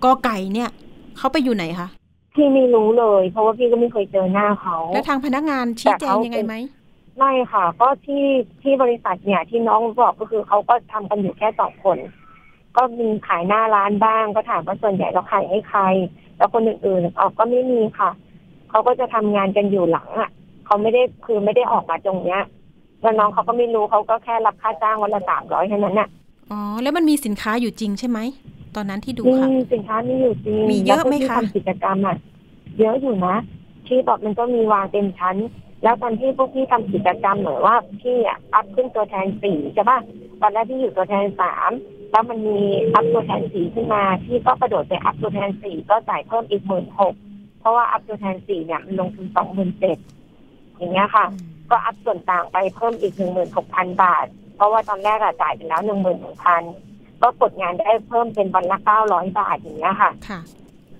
[0.03, 0.69] กอไก่เนี่ย
[1.17, 1.87] เขาไปอยู่ไหนคะ
[2.35, 6.55] พี่ไม่รู้เลย เพราะว่าพี่ก็ไม่เคยเจอหน้าเขาแล้วทางพนักงานชี้แจงยังไงไหม
[7.17, 8.25] ไม่ค่ะ ก็ที่
[8.61, 11.97] ที่บริษัทเนี่ย ที่น้องบอกก็คือเขาก็ทำกันอยู่แค่สองคน
[12.75, 15.81] ก็มีขายหน้าร้านบ้าง ก็ถามว่าส่วนใหญ่เราขายให้ใคร
[16.37, 18.09] แล้วคนอื่นๆออกก็ไม่มีค่ะ
[18.69, 20.29] เขาก็จะทำงานกันอยู่หลังอะ
[20.65, 22.41] เขาไม่ได้คือไม่ได้ออกมาตรงเนี้ย
[23.01, 26.09] แล้วน้องเขาก็ไม่รู้เขาก็แค่รับค่าจ้างวันละสามร้อยแค่นั้นน่ะ
[26.51, 28.19] อ๋อ แล้วมันมีสินค้าอยู่จริงใช่ไหม
[28.75, 32.17] ตอนนั้นที่ดูมีค่ะสินค้ามีอยู่จริงมีเยอะไหมคะแล้วพวกที่ทำกิจกรรมอะ
[32.79, 33.35] เยอะอยู่นะ
[33.87, 35.35] ที่บอกมันก็มีวางเต็มชั้น
[35.83, 39.99] แล้วตอนที่พวกพี่ทำกิจกรรมเหมือนว่าพี่อะ up ขึ้นตัวแทนสี่ใช่ป่ะ
[40.41, 41.71] ตอนแรกพี่อยู่ตัวแทนสาม
[42.11, 42.59] แล้วมันมี
[42.93, 47.13] up ตัวแทนสี่ขึ้นมาพี่ก็กระโดดไป up ตัวแทนสี่ก็จ่ายเพิ่มอีกหมื่นหก
[47.59, 49.97] เพราะว่า up ตัวแทนสี่เนี่ยมันลงทุนสองหมื่นเจ็ด
[50.77, 51.25] อย่างเงี้ยค่ะ
[51.69, 56.63] ก็ up ส่วนต่างไปเพิ่มอีกหนึ่งหมื่นหกพันบาท เพราะว่าตอนแรกอะจ่ายไปแล้วหนึ่งหมื่นหนึ่งพัน
[57.21, 60.39] ก็กดงานได้เพิ่มเป็นวันละเก้าร้อยบาทอย่างเงี้ยค่ะค่ะ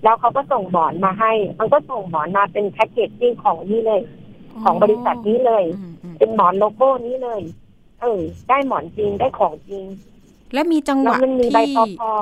[0.04, 4.00] แล้วเขาก็ส่งหมอนมาให้ มันก็ส่งหมอนมาเป็นแพ็กเกจจิ้งของนี่เลย
[4.64, 7.40] ของบริษัทนี้เลยอืมอืมเป็นหมอนโลโก้นี้เลย
[8.00, 9.84] เออ ได้หมอนจริงได้ของจริง
[10.54, 12.12] และมีจังหแล้ววะมันมีใบที่พอพอ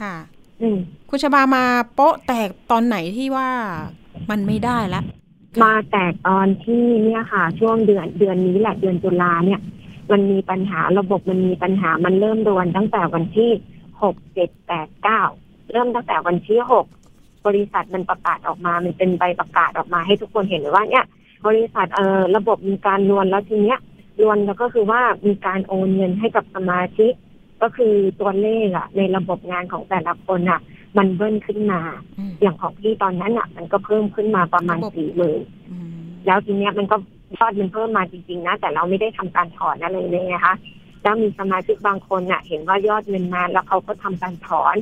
[0.00, 0.14] ค่ะ
[0.60, 0.76] อืม
[1.10, 3.48] คุณชบามาโป๊ะแตกตอนไหนที่ว่า
[4.30, 5.02] มันไม่ได้ละ
[5.62, 9.60] มาแตกตอนที่เนี่ยค่ะ ช่วงเดือนเดือนนี้แหละเดือนตุลาเนี่ย
[10.12, 13.50] มันมีปัญหาระบบมันมีปัญหามันเริ่มรวนตั้งแต่วันที่
[14.02, 15.22] หกเจ็ดแปดเก้า
[15.72, 16.86] เริ่มตั้งแต่วันที่หก
[17.46, 21.04] บริษัทมันประกาศออกมา มันเป็นใบประกาศออกมาให้ทุกคนเห็นเลยว่าเนี่ย
[21.46, 23.78] บริษัทเอ่อระบบมีการรวนแล้วทีเนี้ย
[24.22, 27.12] รวนแล้วก็คือว่ามีการโอนเงินให้กับสมาชิก
[27.62, 30.60] ก็คือตัวเลขอะในระบบงานของแต่ละคนอะ
[30.96, 31.80] มันเบิ้ลขึ้นมา
[32.18, 35.40] อืมอย่างของพี่ตอนนั้นอะมันก็เพิ่มขึ้นมาประมาณระบบสี่หมื่น
[35.70, 36.96] อืมแล้วทีเนี้ยมันก็
[37.34, 40.54] ยอดมันเพิ่มมาจริงๆนะ แต่เราไม่ได้ทำการถอนอะไรเลยนะคะ
[41.02, 44.76] แล้วมีสมาชิกบางคนน่ะ เห็นว่ายอดเงินมาแล้วเขาก็ทำการถอน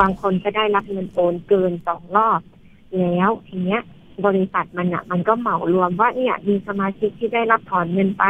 [0.00, 2.40] บางคนก็ได้รับเงินโอนเกินสองรอบ
[2.98, 3.82] แล้วทีเนี้ย
[4.26, 8.24] บริษัทมันอะ มันก็เหมารวมว่าเนี่ยมีสมาชิกที่ได้รับถอนเงินไป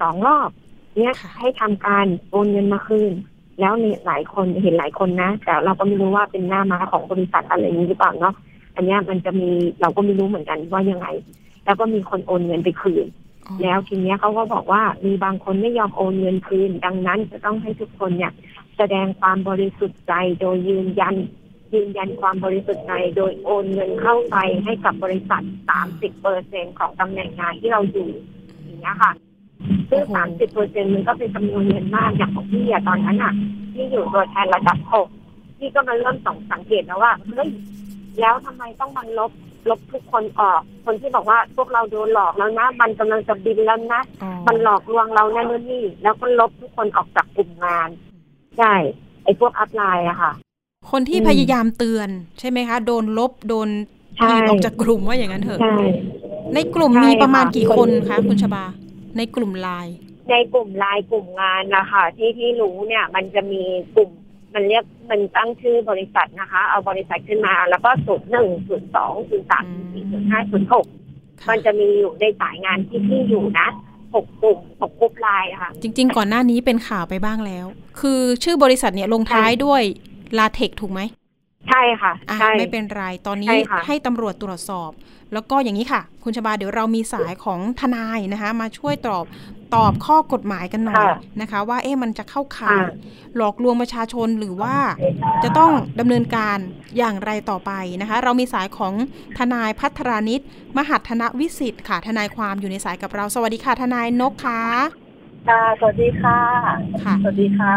[0.00, 0.50] สองรอบ
[0.96, 3.12] เนี่ยค่ะให้ทำการโอนเงินมาคืน
[3.60, 8.34] แล้วเนี่ยหลายคนเห็นหลายคนนะ แต่เราก็ไม่รู้ว่าเป็นหน้าม้าของบริษัทอะไรอย่างนี้หรือเปล่าเนาะ
[8.74, 9.48] อันเนี้ยมันจะมี
[9.80, 11.06] เราก็ไม่รู้เหมือนกันว่ายังไง
[11.66, 13.06] แล้วก็มีคนโอนเงินไปคืน
[13.46, 18.32] อ๋อแล้วทีเนี้ยเขาก็บอกว่ามีบางคนไม่ยอมโอนเงินคืน ดังนั้นจะต้องให้ทุกคนเนี่ย
[18.76, 21.14] แสดงความบริสุทธิ์ใจโดยยืนยัน
[21.74, 25.42] ยืนยันความบริสุทธิ์ใจโดยโอนเงินเข้าไปให้กับบริษัท
[25.82, 28.08] 30เปอร์เซ็นของตำแหน่งงานที่เราอยู่
[28.64, 29.12] อย่างเงี้ยค่ะ
[29.90, 33.34] ซึ่ง30เปอร์เซ็นมันก็เป็นจำนวนเงินมากอย่างของพี่อะตอนนั้นอะ
[33.74, 35.08] ที่อยู่ตัวแทนระดับหก
[35.58, 37.48] พี่ก็มาเริ่มสองสังเกตแล้วว่าเฮ้ย
[38.20, 39.30] แล้วทำไมต้องมันลบ
[39.70, 47.88] ลบทุกคนออก คนที่บอกว่าพวกเราโดนหลอกแล้วนะ มันกำลังจะบินแล้วนะอ๋อมันหลอกลวงเราแน่นอนนี่ แล้วก็ลบทุกคนออกจากกลุ่มงาน
[48.58, 48.74] ใช่
[49.24, 50.32] ไอ้พวกอัพไลน์อะค่ะ
[50.90, 53.68] คนที่อืมพยายามเตือนใช่ไหมคะ โดนลบ โดน
[54.16, 55.76] ใช่ถีบออกจากกลุ่มว่าอย่างนั้นเถอะใช่
[56.54, 58.64] ในกลุ่มใช่มีประมาณค่ะกี่คนคะคุณชบา
[59.16, 59.96] ในกลุ่มไลน์
[60.30, 63.62] ในกลุ่มไลน์กลุ่มงานนะคะที่ที่รู้เนี่ย มันจะมี
[63.96, 64.10] กลุ่ม
[64.56, 70.86] มันเรียกมันตั้งชื่อบริษัทนะคะ เอาบริษัทขึ้นมา แล้วก็ศูนย์หนึ่งศูนย์สองศูนย์สามศูนย์สี่ศูนย์ห้าศูนย์หก
[71.42, 73.68] ค่ะมันจะมีอยู่ในสายงานที่ที่อยู่นะ
[74.14, 77.66] หกกลุ่มหกกลุ่มไลน์อะค่ะ จริง ๆ ก่อนหน้านี้เป็นข่าวไปบ้างแล้ว
[78.00, 79.82] คือชื่อบริษัทเนี่ยลงท้ายด้วย
[80.38, 81.00] ลาเทคถูกไหม
[81.68, 84.90] ใช่ค่ะอะใช่ไม่เป็นไร ตอนนี้ใช่ค่ะให้ตำรวจตรวจสอบ
[85.32, 89.24] แล้วก็อย่างนี้ค่ะ คุณชบาเดี๋ยวเรามีสายของทนายนะคะ มาช่วยตอบ
[89.74, 92.90] ตอบข้อกฎหมายกันหน่อยค่ะนะคะ ว่าเอ๊ะมันจะเข้าข่ายอ่า
[93.36, 94.76] หลอกลวงประชาชนหรือว่า
[95.44, 96.58] จะต้องดำเนินการ
[96.98, 98.92] อย่างไรต่อไปนะคะ เรามีสายของ
[99.38, 100.42] ทนายพัทรานิต
[100.76, 104.62] มหัฒนวิสิทธิ์ค่ะทนายความอยู่ในสายกับเรา สวัสดีค่ะทนายนกคะ
[105.48, 106.38] ค่ะสวัสดีค่ะ
[107.04, 107.74] ค่ะ สวัสดีค่ะ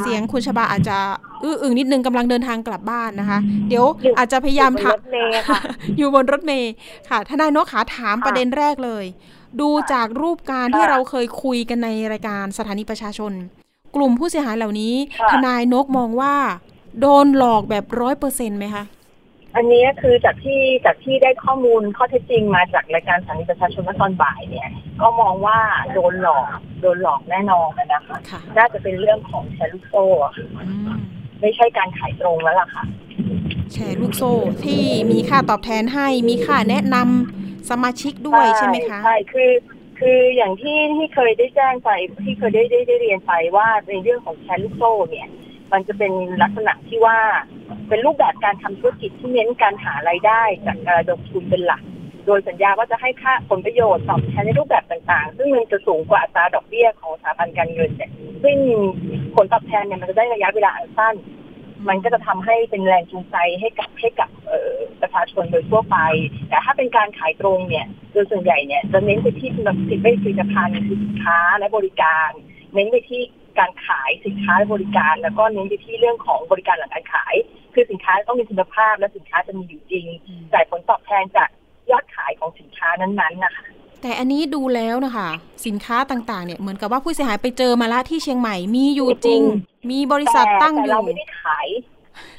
[0.00, 0.96] เสียงคุณชบาอาจจะ
[1.44, 5.60] อื้ออึงนิดนึงกำลังเดินทางกลับบ้านนะคะ เดี๋ยวอยู่อาจจะพยายามอยู่บนถามรถเมล์ค่ะ
[5.98, 6.72] อยู่บนรถเมย์
[7.08, 9.04] ค่ะ ทนายนกขาถามค่ะประเด็นแรกเลย
[9.60, 13.32] ดูจากรูปการที่ค่ะเราเคยคุยกันในรายการสถานีประชาชน
[13.96, 16.34] กลุ่มผู้เสียหายเหล่านี้ค่ะทนายนกมองว่า
[17.00, 18.84] โดนหลอกแบบร้อยเปอร์เซ็นต์ไหมคะ
[19.56, 24.68] อันนี้คือจากที่จากที่ได้ข้อมูลข้อเท็จจริงมาจากรายการสถานีประชาชนเมื่อตอนบ่ายเนี่ย
[25.00, 25.58] ก็มองว่า
[25.92, 26.48] โดนหลอก
[26.80, 30.90] โดนหลอกแน่นอนนะคะค่ะน่าจะเป็นเรื่องของแชร์ลูกโซ่อะค่ะอืม
[31.40, 32.84] ไม่ใช่การขายตรงแล้วล่ะค่ะ
[33.72, 34.32] แชร์ลูกโซ่
[34.64, 39.50] ที่มีค่าตอบแทนให้มีค่าแนะนำ สมาชิกด้วยใช่ไหมคะ ใช่ คือ
[40.00, 41.90] คืออย่างที่ที่เคยได้แจ้งไป
[42.24, 45.28] ที่เคยได้ได้ได้เรียนไปว่าในเรื่องของแชร์ลูกโซ่เนี่ย
[45.72, 47.18] มันจะเป็นลักษณะที่ว่า
[47.88, 51.82] เป็นรูปแบบการทำธุรกิจที่เน้นการหารายได้จากการระดมทุนเป็นหลัก
[52.26, 58.10] โดยสัญญาว่าจะให้ค่าผลประโยชน์ตอบแทนในรูปแบบต่างๆ ซึ่งมันจะสูงกว่าอัตราดอกเบี้ยของสถาบันการเงินเนี่ย
[58.44, 58.56] ซึ่ง
[59.34, 61.14] ผลตอบแทนเนี่ยมันจะได้ระยะเวลาอันสั้น
[61.88, 65.96] มันก็จะทำให้เป็นแรงจูงใจให้กับให้กับเอ่อประชาชนโดยทั่วไป
[66.48, 72.30] แต่ถ้าเป็นการขายตรงเนี่ยโดยส่วนใหญ่เนี่ยจะเน้นไปที่ผลิตผลิตภัณฑ์สินค้าและบริการ
[72.74, 73.22] เน้นไปที่
[73.58, 77.34] การขายสินค้าและบริการ แล้วก็เน้นไปที่เรื่องของบริการหลังการขาย
[77.74, 81.48] คือสินค้าต้องมีคุณภาพและสินค้าจะมีอยู่จริงอืมจ่ายผลตอบแทนจาก
[81.90, 83.66] ยอดขายของสินค้านั้นๆนะคะ
[84.02, 85.28] แต่อันนี้ดูแล้วนะคะ
[85.66, 89.40] สินค้าต่างๆ เนี่ยเหมือนกับว่าผู้เสียหายไปเจอมาละที่เชียงใหม่มีอยู่จริง
[89.90, 91.68] มีบริษัทตั้งอแต่ยู่เราไม่ได้ขาย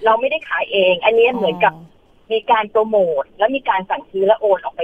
[0.05, 1.73] เราไม่ได้ขายเอง อันนี้เหมือนกับ
[2.31, 4.81] มีการโปรโมทและมีการสั่งซื้อและโอนออกไป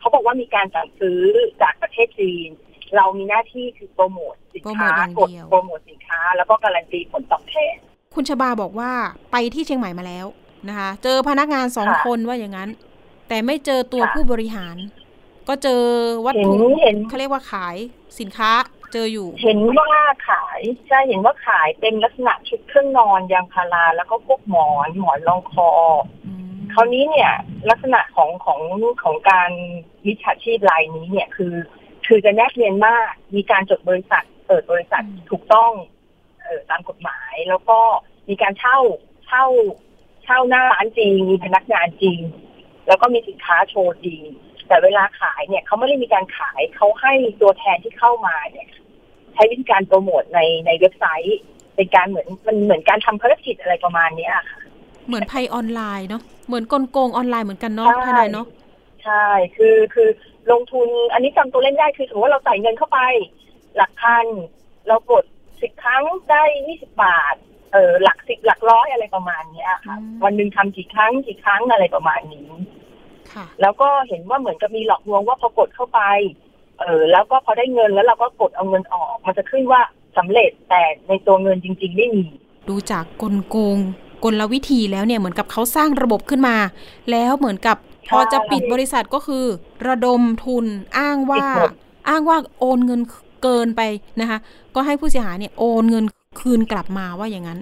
[0.00, 1.22] เขาบอกว่ามีการสั่งซื้อ
[1.62, 2.48] จากประเทศจีน
[2.96, 7.76] เรามีหน้าที่คือโปรโมทสินค้าโปรโมทอย่างกดเดียวโปรโมทสินค้า แล้วก็การันตีผลตอบแทน
[8.14, 8.90] คุณชบาบอกว่า
[9.32, 10.26] ไปที่เชียงใหม่มาแล้ว
[10.68, 12.70] นะคะ เจอพนักงานสองค่ะคนว่าอย่างนั้น
[13.28, 14.76] แต่ไม่เจอตัวค่ะผู้บริหาร
[15.48, 15.82] ก็เจอ
[16.24, 17.76] วัตเห็นถุเห็นเขาเรียกว่าขาย
[18.20, 18.50] สินค้า
[18.92, 25.70] เจออยู่ เห็นว่าขายใช่เห็นว่าขายเป็นลักษณะชุดเครื่องนอนยางพาราแล้วก็พวกหมอนหมอนรองคอ
[26.26, 27.32] อืมคราวนี้เนี่ย
[27.70, 28.60] ลักษณะของของ
[29.02, 29.50] ของการ
[30.06, 31.54] วิชาชีพรายนี้เนี่ยคือ
[32.06, 35.72] คือจะแนบเนียนมากมีการจดบริษัทเปิดบริษัทถูกต้อง
[36.42, 37.78] เออตามกฎหมาย แล้วก็
[38.28, 38.78] มีการเช่า
[39.26, 39.44] เช่า
[40.24, 42.18] เช่าหน้าร้านจริงมีพนักงานจริง
[42.86, 44.20] แล้วก็มีสินค้าโชว์จริง
[44.68, 48.68] แต่เวลาขายเนี่ยเขาไม่ได้มีการขายเขาให้ตัวแทนที่เข้ามาเนี่ย
[49.34, 51.38] ใช้วิธีการโปรโมทในในเว็บไซต์
[51.76, 54.60] เป็นการเหมือนมันเหมือนการทำภารกิจอะไรประมาณเนี้ยค่ะ
[55.06, 58.46] เหมือนภัยออนไลน์เนาะเหมือนกลโกงออนไลน์เหมือนกันเนาะใช่ทนายเนาะ
[59.04, 59.26] ใช่
[59.56, 60.08] คือคือ
[60.52, 63.00] ลงทุนอันนี้จำตัวเล่นได้คือสมมติว่าเราใส่เงินเข้าไป
[63.76, 64.26] หลักพัน
[64.88, 65.24] เรากด
[65.62, 67.34] สิบครั้งได้ยี่สิบาท
[67.72, 72.75] เออหลักสิบหลักร้อยอะไรประมาณเนี้ยค่ะ วันหนึ่งทำกี่ครั้งกี่ครั้งอะไรประมาณนี้ค่ะ
[73.60, 76.00] แล้วก็เห็นว่าเหมือนกับมีหลอกลวงว่าพอกดเข้าไป
[76.80, 79.80] เออแล้วก็พอได้เงินแล้วเราก็กดเอาเงินออก มันจะขึ้นว่า
[80.18, 82.24] สำเร็จแต่ในตัวเงินจริง ๆ ไม่มี
[82.68, 83.78] ดูจากกลโกง
[84.24, 86.56] กลวิธีแล้วเนี่ยเหมือนกับเขาสร้างระบบขึ้นมา
[87.10, 87.76] แล้วเหมือนกับ
[88.08, 89.44] พอจะปิดบริษัทก็คือ
[89.88, 90.66] ระดมทุน
[90.98, 91.46] อ้างว่า
[92.08, 93.00] อ้างว่าโอนเงิน
[93.42, 93.82] เกินไป
[94.20, 94.38] นะคะ
[94.74, 96.04] ก็ให้ผู้เสียหายเนี่ยโอนเงิน
[96.40, 97.58] คืนกลับมาว่าอย่างนั้น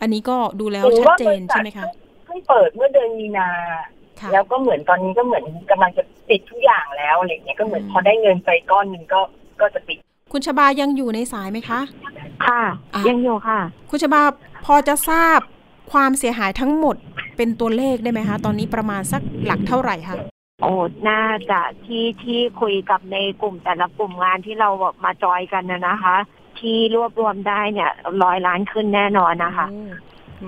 [0.00, 1.86] อันนี้ก็ดูแล้วชัดเจนใช่ไหมคะ
[2.24, 3.84] เพิ่งเปิดเมื่อเดือนมีนาค่ะ
[4.32, 9.20] แล้วก็เหมือนตอนนี้ก็เหมือนกำลังจะปิดทุกอย่างแล้วอะไรเงี้ยก็เหมือนพอได้เงินไปก้อนหนึ่งก็
[9.60, 9.98] ก็จะปิด
[10.32, 11.80] คุณชบายังอยู่ในสายไหมคะ
[12.46, 12.62] ค่ะ
[12.94, 13.60] อะ ยังอยู่ค่ะ
[13.90, 14.22] คุณชบา
[14.64, 15.38] พอจะทราบ
[15.92, 16.96] ความเสียหายทั้งหมด
[17.36, 20.16] เป็นตัวเลขได้ไหมคะ ตอนนี้ประมาณสักหลักเท่าไหร่คะ
[20.62, 20.72] โอ้
[21.08, 26.16] น่าจะที่ที่คุยกับในกลุ่มแต่ละกลุ่มงานที่เราแบบมาจอยกันนะนะคะ
[26.58, 27.90] ที่รวบรวมได้เนี่ย
[28.22, 29.82] ร้อยล้านขึ้นแน่นอนนะคะโอ้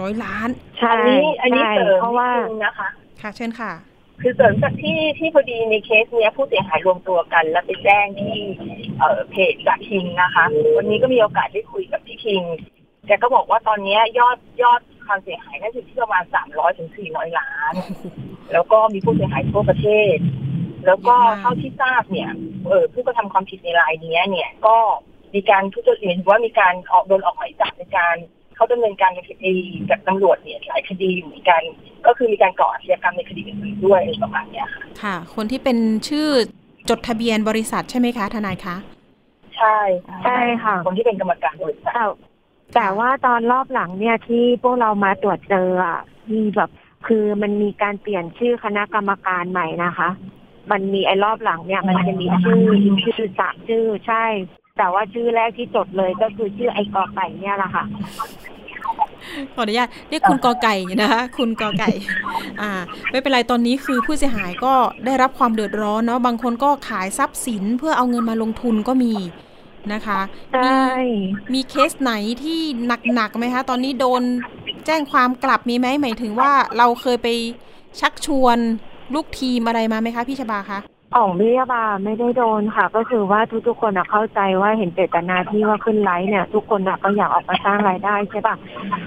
[0.00, 2.88] ร้อยล้านใช่อันนี้อันนี้ใช่เสริมเพราะว่านิดนึงนะคะ
[3.26, 3.72] ค่ะ เชิญค่ะ
[4.22, 8.36] คือเสริมจากที่ที่พอดีในเคสเนี้ยผู้เสียหายรวมตัวกัน แล้วไปแจ้งที่
[8.98, 10.44] เอ่อเพจจากคิงนะคะ
[10.76, 12.42] วันนี้ก็มีโอกาสได้คุยกับพี่คิง
[13.06, 17.74] แกก็บอกว่าตอนเนี้ยยอดยอดความเสียหายน่าจะที่ประมาณสามร้อยถึงสี่ร้อยล้าน
[18.52, 20.16] แล้วก็มีผู้เสียหายทั่วประเทศ
[20.86, 22.30] แล้วก็เยอะมากเท่าที่ทราบเนี่ย
[22.68, 24.76] เออผู้กระทำความผิดในรายเนี้ยเนี่ยก็
[25.34, 28.16] มีการทุจริตว่ามีการออกโดนออกหมายจับในการ
[28.56, 29.54] เข้าดำเนินการในคดี
[29.90, 31.62] กับตำรวจเนี่ยหลายคดีอยู่เหมือนกัน
[32.06, 36.28] ก็คือมีการก่ออาชญากรรมในคดีอื่นๆด้วยอะไรประมาณเนี้ยค่ะค่ะ คนที่เป็นชื่อ
[36.90, 38.76] จดทะเบียนบริษัทใช่ไหมคะทนายคะ
[39.56, 39.78] ใช่
[40.24, 42.04] ใช่ค่ะ คนที่เป็นกรรมการบริษัทแต่
[42.74, 45.98] แต่ว่าตอนรอบหลังเนี่ยที่พวกเรามาตรวจเจออะ
[46.32, 46.70] มีแบบ
[47.06, 50.08] คือมันมีการเปลี่ยนชื่อคณะกรรมการใหม่นะคะ
[50.70, 52.62] มันมีไอ้รอบหลังเนี่ย มันจะมีชื่อ
[53.16, 54.24] ชื่อสามชื่อใช่
[54.76, 57.84] แต่ว่าชื่อแรกที่จดเลยก็คือชื่อไอ้กอไก่เนี่ยแหละค่ะ
[59.54, 61.90] ขออนุญาตเรียกคุณกอไก่นะคะคุณกอไก่
[62.60, 62.70] อ่า
[63.10, 69.14] ไม่เป็นไรตอนนี้คือผู้เสียหายก็ได้รับความเดือดร้อนเนาะบางคนก็ขายทรัพย์สินเพื่อเอาเงินมาลงทุนก็มี
[69.92, 70.20] นะคะ
[70.54, 71.20] ใช่มี
[71.54, 72.12] มีเคสไหน
[72.42, 72.60] ที่
[73.14, 74.22] หนักๆไหมคะ ตอนนี้โดน
[74.86, 77.28] แจ้งความกลับมีไหมหมายถึงว่าเราเคยไป
[78.00, 78.58] ชักชวน
[79.14, 80.78] ลูกทีมอะไรมาไหมคะพี่ชบาคะ
[81.14, 88.56] ของพี่ชบาไม่ได้โดนค่ะ ก็คือว่าทุกๆคนอะเข้าใจว่าเห็นเจตนาที่ว่าขึ้นไลฟ์เนี่ย ทุกคนอะก็อยากออกมาสร้างรายได้ใช่ปะ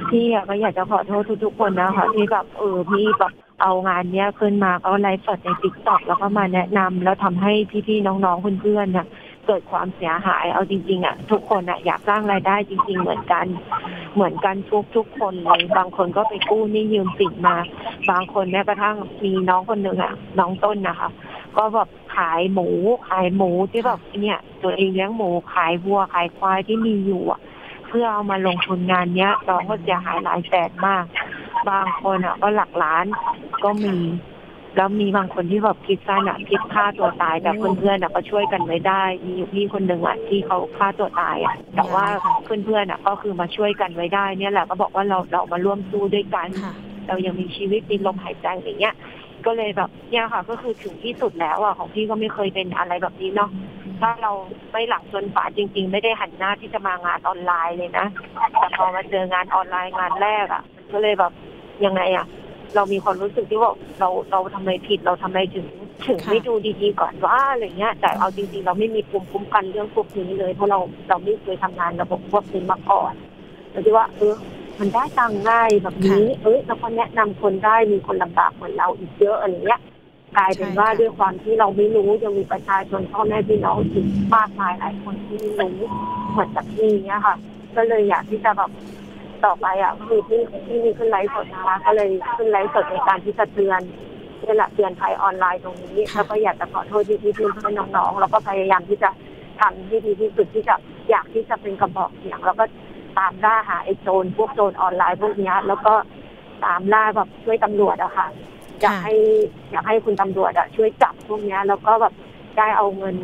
[0.09, 7.53] พี่อะก็อยากจะขอโทษทุกๆคนนะคะที่แบบเออพี่แบบเอางานเนี้ยขึ้นมาก็ไลฟ์สดในติ๊กต็อกแล้วก็มาแนะนำแล้วทำให้
[7.87, 9.07] พี่ๆน้องๆเพื่อนๆเนี่ย
[9.45, 13.45] เกิดความเสียหายเอาจริงๆอะทุกคนอะอยากสร้างรายได้จริง ๆ เหมือนกัน
[14.13, 17.57] เหมือนกันทุกทุกๆคนเลยบางคนก็ไปกู้นี่ยืมสินมา
[18.09, 21.09] บางคนแม้กระทั่งมีน้องคนหนึ่งอะน้องต้นนะคะ
[21.57, 22.67] ก็แบบขายหมู
[23.09, 27.39] ขายหมูที่แบบเนี่ย ตัวเองเลี้ยงหมูขายวัวขายควายที่มีอยู่อะ
[27.87, 31.03] เพื่อเอามาลงทุนงานเนี้ยน้องก็เสียหายหลายแสนมาก
[31.69, 33.05] บางคนอะ ก็หลักล้าน
[33.63, 33.95] ก็มี
[34.75, 42.05] แล้วมีบางคนที่แบบคิดสั้นอะคิดฆ่าตัวตายแต่เพื่อนๆอะก็ช่วยกันไว้ได้ มีอยู่พี่คนหนึ่งอะที่เขาฆ่าตัวตายอะแต่ว่า
[42.43, 46.73] เพื่อนๆอะ ก็คือมาช่วยกันไว้ได้ เนี่ยแหละก็บอกว่าเราเรามาร่วมสู้ด้วยกันค่ะ
[47.07, 48.95] เรายังมีชีวิตมีลมหายใจอย่างเงี้ย
[49.45, 53.49] ก็เลยแบบเนี่ยค่ะ ก็คือถึงที่สุดแล้วอะของพี่ก็ไม่เคยเป็นอะไรแบบนี้เนาะ
[54.01, 54.31] ถ้าเรา
[54.71, 58.05] ไม่หลังจนฝาจริง ๆ ไม่ได้หันหน้าที่จะมางานออนไลน์เลยนะ
[58.59, 61.31] แต่พอมาเจองานออนไลน์งานแรกอะมันก็เลยแบบ
[61.85, 62.25] ยังไงอะ
[62.75, 65.65] เรามีความรู้สึกที่ว่าเราเราทำไมผิดเราทำไมถึง
[66.07, 73.13] ถึงค่ะไม่ดูดีๆก่อนว่าอะไรเงี้ย แต่เอาจริงๆ เราไม่มีภูมิคุ้มกันเรื่องพวกนี้เลยเพราะเราเราไม่เคยทำงานระบบพวกนี้มาก่อน
[73.71, 74.35] เราคิดว่าเออ
[74.79, 79.81] มันได้ตังค์ง่ายแบบนี้ เอ้ยแล้วก็แนะนำคนได้มีคนลำบากเหมือนเราอีกเยอะอะไรเงี้ย
[80.37, 85.89] กลายเป็นว่าใช่ค่ะด้วยความที่เราไม่รู้ยังมีประชาชนพ่อแม่พี่น้องอีกมากมายหลายคนที่ไม่รู้
[86.31, 87.35] เหมือนกับพี่เนี้ยค่ะ
[87.75, 88.71] ก็เลยอยากที่จะแบบ
[89.45, 93.81] ต่อไปอะคือที่ที่มีขึ้นไลฟ์สดนะคะก็เลยขึ้นไลฟ์สดในการที่จะเตือน
[94.43, 99.09] นี่แหละเตือนภัยออนไลน์ตรงนี้ค่ะแล้วก็อยากจะขอโทษที่พี่พี่ๆน้องๆแล้วก็พยายามที่จะ
[99.59, 100.75] ทำที่ดีที่สุดที่จะ
[101.09, 102.63] อยากที่จะเป็นกระบอกเสียง แล้วก็
[103.19, 105.93] ตามล่าหาไอ้โจรพวกโจรออนไลน์พวกเนี้ยแล้วก็
[106.65, 108.27] ตามล่าแบบช่วยตำรวจอะค่ะ
[108.81, 109.15] อยากค่ะให้
[109.71, 112.13] อยากให้คุณตำรวจอะช่วยจับพวกเนี้ยแล้วก็แบบ
[112.57, 113.15] ได้เอาเงิน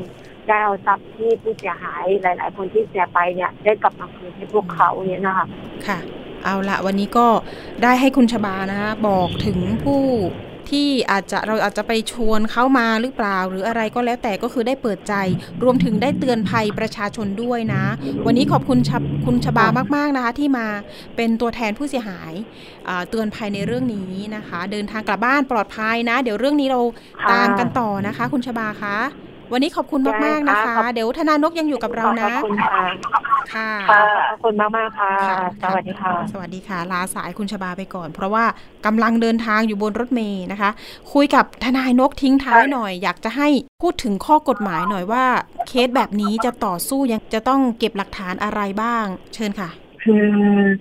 [0.47, 5.47] ได้เอาทรัพย์ที่ผู้เสียหายหลาย ๆ คนที่เสียไปเนี่ย ได้กลับมาคืนให้พวกเขาเนี่ยนะคะ
[5.87, 5.99] ค่ะ
[6.43, 7.27] เอาละวันนี้ก็
[7.83, 10.01] ได้ให้คุณชบานะคะบอกถึงผู้
[10.71, 15.13] ที่อาจจะเราอาจจะไปชวนเขามาหรือเปล่า หรืออะไรก็แล้วแต่ก็คือได้เปิดใจ
[15.63, 17.83] รวมถึงได้เตือนภัยประชาชนด้วยนะ
[18.25, 20.67] วันนี้ขอบคุณชบคุณชบามาก ๆนะคะ ที่มา
[21.15, 22.33] เป็นตัวแทนผู้เสียหาย
[22.87, 26.81] อ่าเตือนภัยในเรื่องนี้นะคะ เดินทางกลับบ้านปลอดภัยนะ เดี๋ยวเรื่องนี้เรา
[27.21, 28.97] ค่ะตามกันต่อนะคะ คุณชบาคะ
[29.53, 32.83] วันนี้ขอบคุณมากๆนะคะได้ค่ะเดี๋ยวธนานกยังอยู่กับเรานะ ขอบคุณค่ะ
[33.53, 38.45] ค่ะค่ะขอบคุณมากมากๆค่ะค่ะ สวัสดีค่ะ สวัสดีค่ะ ลาสายคุณชบาไปก่อน เพราะว่า
[38.85, 40.69] กำลังเดินทางอยู่บนรถเมย์นะคะ
[41.13, 43.47] คุยกับทนายนกทิ้งท้ายหน่อย อยากจะให้
[43.81, 45.25] พูดถึงข้อกฎหมายหน่อยว่า
[45.67, 49.69] เคสแบบนี้จะต่อสู้ยังจะต้องเก็บหลักฐานอะไรบ้าง เชิญค่ะ
[50.03, 50.27] คือ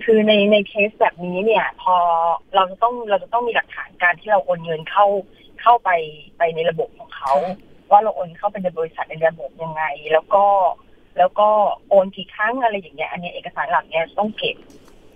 [0.03, 1.95] คือในในเคสแบบนี้เนี่ย พอ
[2.55, 5.05] เราจะต้องเราจะต้องมีหลักฐานการที่เราโอนเงินเข้า
[5.61, 5.89] เข้าไป
[6.37, 7.33] ไปในระบบของเขา
[7.95, 10.45] ว่าเราโอนเข้าไปในบริษัทในระบบยังไง แล้วก็
[11.17, 11.47] แล้วก็
[11.89, 14.57] โอนกี่ครั้งอะไรอย่างเงี้ย อันนี้เอกสารหลักเนี้ยต้องเก็บ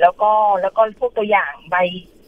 [0.01, 1.75] แล้วก็แล้วก็พวกตัวอย่างใบ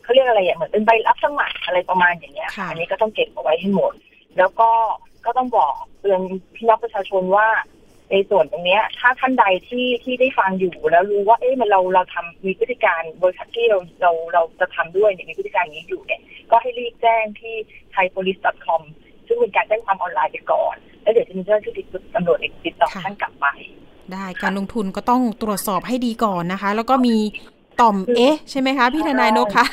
[0.03, 3.93] เขาเรียกอะไรอย่างเหมือนเป็นใบรับสมัครอะไรประมาณอย่างเงี้ยค่ะอันนี้ก็ต้องเก็บเอาไว้ให้หมด
[4.37, 4.69] แล้วก็
[5.25, 6.21] ก็ต้องบอกเตือน
[6.55, 7.47] พี่น้องประชาชนว่า
[8.11, 17.55] ในส่วนตรงเนี้ยถ้าท่านใดที่ที่ได้ฟังอยู่แล้วรู้ว่าเอ๊ะมันเราเราทำมีพฤติการบริษัทที่เราเราเราจะทำด้วยเนี่ยมีพฤติการอย่างนี้อยู่เนี่ยก็ให้รีบแจ้งที่
[17.95, 18.81] thaipolice.com
[19.31, 23.45] ซึ่งเป็นการแจ้งความออนไลน์ไปก่อน แล้วเดี๋ยวจะมีเจ้าหน้าที่ตำรวจติดต่อค่ะท่านกลับไป
[24.11, 27.15] ได้การลงทุนก็ต้องตรวจสอบให้ดีก่อนนะคะ แล้วก็มี
[27.81, 29.65] ต่อมเอ๊ะใช่ไหมคะ พี่ทนายนกคะ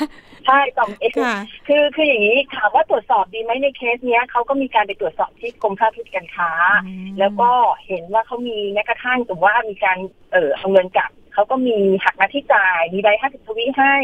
[0.49, 6.51] ใช่ต่อมเอค่ะคือคืออย่างนี้ถามว่าตรวจสอบดีไหมในเคสเนี้ยเขาก็มีการไปตรวจสอบที่กรมค้าพการค้า
[6.85, 7.49] อืมแล้วก็
[7.87, 9.97] เห็นว่าเขามีแม้กระทั่งแต่ว่ามีการ
[10.31, 13.95] เออเอาเงินกลับเขาก็มีหักหน้าที่จ่าย มีใบห้าสิบทวีให้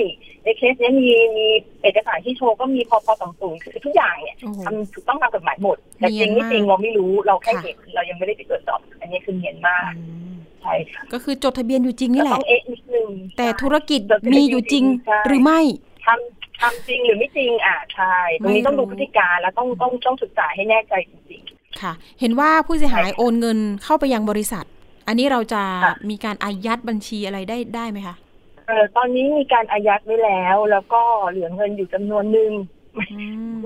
[0.44, 1.48] ในเคสเนี้ยมีมี
[1.82, 10.04] เอกสารที่โชว์ก็มีพอพอต่ำสูงคือทุกอย่างเนี่ยโอ้โหทำถูกต้องตามกฎหมายหมด แต่จริงเนียนไม่จริงมากเราไม่รู้เราแค่ค่ะเห็นเรายังไม่ได้ไปตรวจสอบ อันนี้คือเนียนมากอื
[10.34, 15.62] มใช่ค่ะก็คือจดทะเบียนอยู่จริงนี่แหก็ต้ละองเอ๊ะนิดนึงแต่ธุรกิจจดทะเบียนมีอยู่จริงใช่หรือไม่
[16.06, 21.42] ทำทำจริงหรือไม่จริงอะใช่ตรงนี้ไม่รู้ต้องดูพฤติการแล้วต้องต้องต้องศึกษาให้แน่ใจจริง
[21.82, 24.66] ค่ะ เห็นว่าผู้เสียหายใช่ค่ะโอนเงินเข้าไปยังบริษัท
[25.08, 32.75] อันนี้เราจะค่ะมีการอายัดบัญชีอะไรได้ได้ไหมคะๆเออตอนนี้มีการอายัดไว้แล้ว แล้วก็เหลือเงินอยู่จำนวนหนึ่งอืม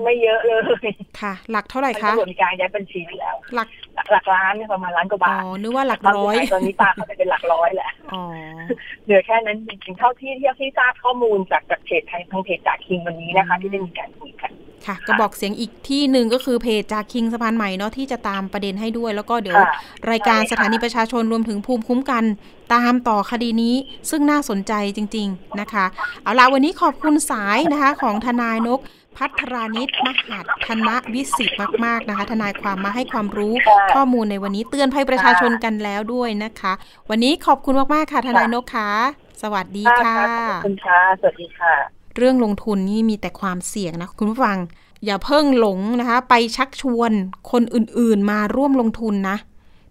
[0.04, 0.60] ไม่เยอะเลย
[1.20, 8.22] ค่ะ หลักเท่าไหร่คะตำรวจมีการอายัดบัญชีไว้แล้ว หลักหลักหลักล้านเนี่ยประมาณล้านกว่าอ๋บาทอนึกว่าหลักร้อยตอนนี้ปาเข้าไปเป็นหลักร้อยแหละอ๋อ
[9.04, 14.52] เหลือแค่นั้นจริงๆเท่าที่เที่ยวที่ทราบข้อมูลจากจากเพจไทยทางเพจจากคิงวันนี้นะคะ ที่ได้มีการคุยกัน
[14.86, 19.74] ค่ะก็บอกเสียงอีกที่หนึ่งก็คือเพจจากคิงสะพานใหม่เนาะที่จะตามประเด็นให้ด้วยแล้วก็เดี๋ยวค่ะ
[20.10, 22.24] รายการใช่ค่ะสถานีประชาชนรวมถึงภูมิคุ้มกัน
[22.74, 23.74] ตามต่อคดีนี้
[24.10, 25.84] ซึ่งน่าสนใจจริง ๆนะคะ
[26.22, 28.80] เอาละวันนี้ขอบคุณสายนะคะของทนายนก
[29.16, 36.72] พัทรานิตมหัดธนวิสิทธิ์มาก ๆ นะคะ ทนายความมาให้ความรู้ค่ะข้อมูลในวันนี้เตือนภัยประชาชนกันแล้วด้วยนะคะ
[37.10, 38.90] วันนี้ขอบคุณมาก ๆ ค่ะ ทนายนกค่ะ
[39.42, 40.16] สวัสดีค่ะ
[40.48, 41.74] ขอบคุณค่ะ สวัสดีค่ะ
[42.16, 44.58] เรื่องลงทุนนี่มีแต่ความเสี่ยงนะ คุณผู้ฟัง
[45.04, 47.12] อย่าเพิ่งหลงนะคะ ไปชักชวน
[47.50, 49.36] คนอื่นๆ มาร่วมลงทุนนะ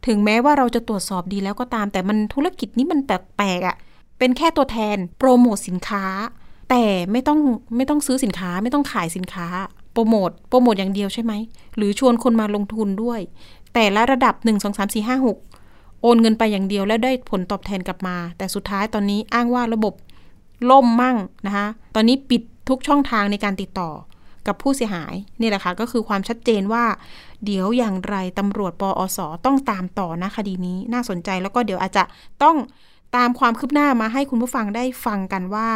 [0.07, 3.75] ถึงแม้ว่าเราจะตรวจสอบดีแล้วก็ตาม แต่มันธุรกิจนี้มันแปลกๆอะ่ะ
[4.19, 6.05] เป็นแค่ตัวแทนโปรโมทสินค้า
[6.69, 7.39] แต่ไม่ต้อง
[7.75, 9.47] ไม่ต้องซื้อสินค้าไม่ต้องขายสินค้า
[9.93, 11.33] โปรโมทโปรโมทอย่างเดียวใช่ไหม
[11.77, 13.19] หรือชวนคนมาลงทุนด้วย
[13.73, 19.93] แต่ละระดับ 1 2 3 4 5 6 โอนเงินไปอย่างเดียวแล้วได้ผลตอบแทนกลับมา แต่สุดท้ายตอนนี้อ้างว่าระบบ
[20.69, 23.91] ล่มมั่งนะคะตอนนี้ปิดทุกช่องทางในการติดต่อ
[24.47, 26.85] กับผู้เสียหายนี่แหละค่ะก็คือความชัดเจนว่า
[27.45, 32.03] เดี๋ยวอย่างไรตำรวจปอสต้องตามต่อนะคดีนี้น่าสนใจแล้วก็เดี๋ยวอาจจะ
[32.43, 32.57] ต้อง
[33.15, 35.69] ตามความคืบหน้ามาให้คุณผู้ฟังได้ฟังกันว่า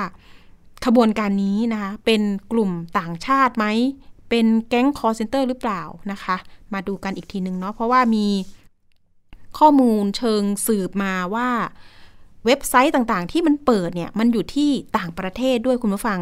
[0.85, 3.65] ขบวนการนี้นะคะ เป็นกลุ่มต่างชาติไหม
[4.29, 6.35] เป็นแก๊งคอร์เซนเตอร์หรือเปล่านะคะ
[6.73, 8.27] มาดูกันอีกทีนึงเนาะ เพราะว่ามี
[9.59, 11.49] ข้อมูลเชิงสืบมาว่า
[12.45, 16.19] เว็บไซต์ต่างๆ ที่มันเปิดเนี่ย มันอยู่ที่ต่างประเทศด้วยคุณผู้ฟัง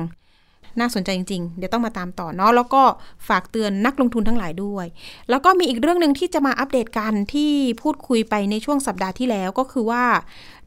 [0.80, 2.84] น่าสนใจจริง ๆ เดี๋ยวต้องมาตามต่อเนาะ แล้วก็
[3.28, 4.86] ฝากเตือนนักลงทุนทั้งหลายด้วย
[5.30, 10.04] แล้วก็มีอีกเรื่องหนึ่งที่จะมาอัปเดตกันที่พูดคุยไปในช่วงสัปดาห์ที่แล้วก็คือว่า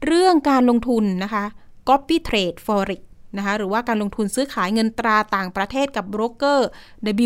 [0.05, 1.45] เรื่องการลงทุนนะคะ
[1.87, 3.01] copy trade forex
[3.37, 6.67] นะคะหรือว่าการลงทุนซื้อขายเงินตราต่างประเทศกับโบรกเกอร์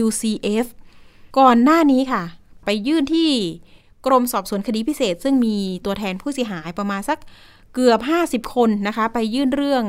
[0.03, 0.65] WCF
[1.39, 2.23] ก่อนหน้านี้ค่ะ
[2.65, 3.29] ไปยื่นที่
[4.05, 7.19] กรมสอบสวนคดีพิเศษ ซึ่งมีตัวแทนผู้เสียหายประมาณสัก
[7.73, 7.99] เกือบ
[8.45, 9.83] 50 คนนะคะ ไปยื่นเรื่อง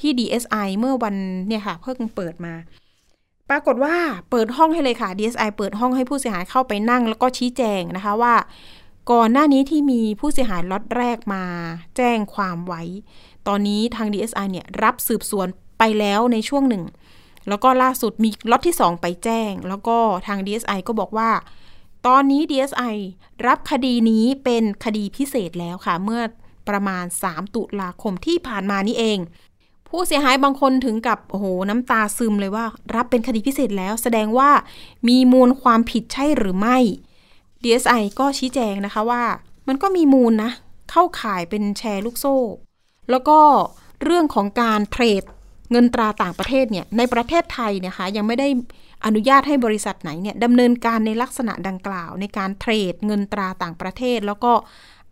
[0.00, 1.14] ที่ DSI เมื่อวัน
[1.46, 2.54] เนี่ยค่ะ เพิ่งเปิดมา
[3.50, 3.96] ปรากฏว่า
[4.30, 8.34] เปิดห้องให้เลยค่ะ DSI เปิดห้องให้ผู้เสียหายเข้าไปนั่ง แล้วก็ชี้แจงนะคะว่า
[9.12, 11.44] ก่อนหน้านี้ที่มีผู้เสียหายล็อตแรกมา
[11.96, 12.82] แจ้งความไว้
[13.48, 16.84] ตอนนี้ทาง DSI เนี่ยรับสืบสวนไปแล้วในช่วงหนึ่ง
[17.48, 21.30] แล้วก็ล่าสุดมีล็อตที่ 2 ไปแจ้ง แล้วก็ทาง DSI ก็บอกว่า
[22.06, 22.94] ตอนนี้ DSI
[23.46, 26.22] รับคดีนี้เป็นคดีพิเศษแล้วค่ะ เมื่อ
[26.68, 29.18] ประมาณ 3 ตุลาคมที่ผ่านมานี่เอง
[29.88, 34.50] ผู้เสียหายบางคนถึงกับโอ้โหน้ำตาซึมเลยว่า รับเป็นคดีพิเศษแล้ว แสดงว่า
[35.08, 36.78] มีมูลความผิดใช่หรือไม่
[37.62, 39.22] DSI ก็ชี้แจงนะคะว่า
[39.68, 40.50] มันก็มีมูลนะ
[40.90, 42.36] เข้าข่ายเป็นแชร์ลูกโซ่
[43.10, 43.38] แล้วก็
[44.04, 45.22] เรื่องของการเทรด
[45.72, 48.48] เงินตราต่างประเทศเนี่ยในประเทศไทยเนะคะยังไม่ได้
[49.06, 54.52] อนุญาตให้บริษัทไหนเนี่ยดำเนินการในลักษณะดังกล่าว ในการเทรดเงินตราต่างประเทศ แล้วก็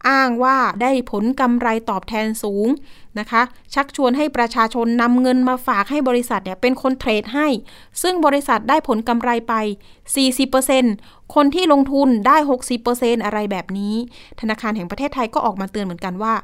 [0.09, 2.69] อ้างว่าได้ผลกำไรตอบแทนสูง
[3.19, 3.43] นะคะ
[3.75, 7.49] ชักชวนให้ประชาชนนำเงินมาฝากให้บริษัทเนี่ยเป็นคนเทรดให้
[8.03, 9.55] ซึ่งบริษัทได้ผลกำไรไป
[10.45, 12.37] 40%คนที่ลงทุนได้
[12.83, 13.95] 60%อะไรแบบนี้
[14.41, 16.35] ธนาคารแห่งประเทศไทยก็ออกมาเตือนเหมือนกันว่า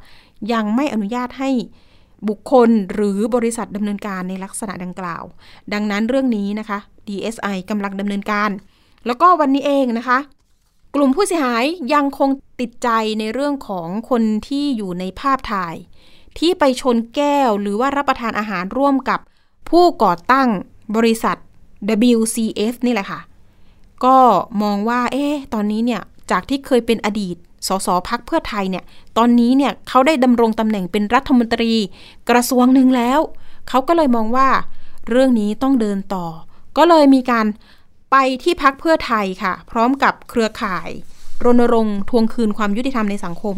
[0.52, 1.50] ยังไม่อนุญาตให้
[2.28, 5.24] บุคคลหรือบริษัทดำเนินการในลักษณะดังกล่าว
[5.72, 6.78] ดังนั้นเรื่องนี้นะคะ
[7.08, 8.50] DSI กำลังดำเนินการ
[9.06, 10.18] แล้วก็วันนี้เองนะคะ
[10.94, 11.64] กลุ่มผู้เสียหาย
[11.94, 12.30] ยังคง
[12.60, 12.88] ติดใจ
[13.18, 15.74] ในเรื่องของคนที่อยู่ในภาพถ่าย
[16.38, 19.20] ที่ไปชนแก้วหรือว่ารับประทานอาหารร่วมกับ
[19.70, 20.48] ผู้ก่อตั้ง
[20.96, 21.36] บริษัท
[22.10, 23.20] WCF นี่แหละค่ะ
[24.04, 24.18] ก็
[24.62, 27.36] มองว่า เอ๊ะ ตอนนี้เนี่ย จากที่เคยเป็นอดีต
[27.66, 28.84] สสพักเพื่อไทยเนี่ย
[29.18, 31.72] ตอนนี้เนี่ยเขาได้ดำรงตำแหน่งเป็นรัฐมนตรี
[32.30, 33.20] กระทรวงหนึ่งแล้ว
[33.68, 34.48] เขาก็เลยมองว่า
[35.08, 36.26] เรื่องนี้ต้องเดินต่อ
[36.78, 37.46] ก็เลยมีการ
[38.10, 40.88] ไปที่พักเพื่อไทยค่ะ พร้อมกับเครือข่าย
[41.44, 43.56] รณรงค์ทวงคืนความยุติธรรมในสังคม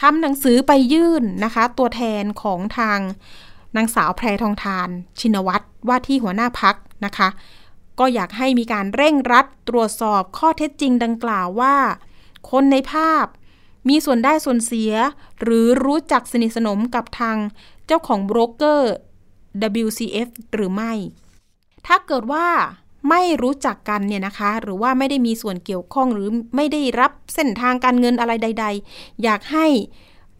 [0.00, 2.98] ทำหนังสือไปยื่นนะคะ ตัวแทนของทาง
[3.76, 4.88] นางสาวแพรทองทาน
[5.20, 7.28] ชินวัตรว่าที่หัวหน้าพักนะคะ
[7.98, 11.76] ก็อยากให้มีการเร่งรัดตรวจสอบข้อเท็จจริงดังกล่าวว่า
[12.50, 13.26] คนในภาพ
[13.88, 14.92] มีส่วนได้ส่วนเสีย
[15.42, 17.36] หรือรู้จักสนิทสนมกับทาง
[17.86, 18.92] เจ้าของโบรกเกอร์
[19.84, 20.92] WCF หรือไม่
[21.86, 22.46] ถ้าเกิดว่า
[23.10, 29.66] ไม่รู้จักกันเนี่ยนะคะ หรือว่าไม่ได้มีส่วนเกี่ยวข้องหรือไม่ได้รับเส้นทางการเงินอะไรใด ๆ อยากให้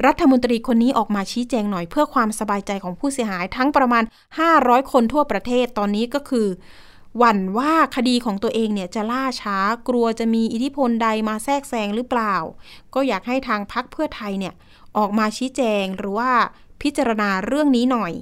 [0.06, 4.04] รัฐมนตรีคนนี้ออกมาชี้แจงหน่อยเพื่อความสบายใจของผู้เสียหายทั้งประมาณ
[4.46, 6.46] 500 คนทั่วประเทศตอนนี้ก็คือ
[7.16, 12.34] หวั่นว่าคดีของตัวเองเนี่ยจะล่าช้ากลัวจะมีอิทธิพลใดมาแทรกแซงหรือเปล่า
[12.94, 14.54] ก็อยากให้ทางพักเพื่อไทยเนี่ย
[14.96, 16.30] ออกมาชี้แจงหรือว่า
[16.82, 18.12] พิจารณาเรื่องนี้หน่อย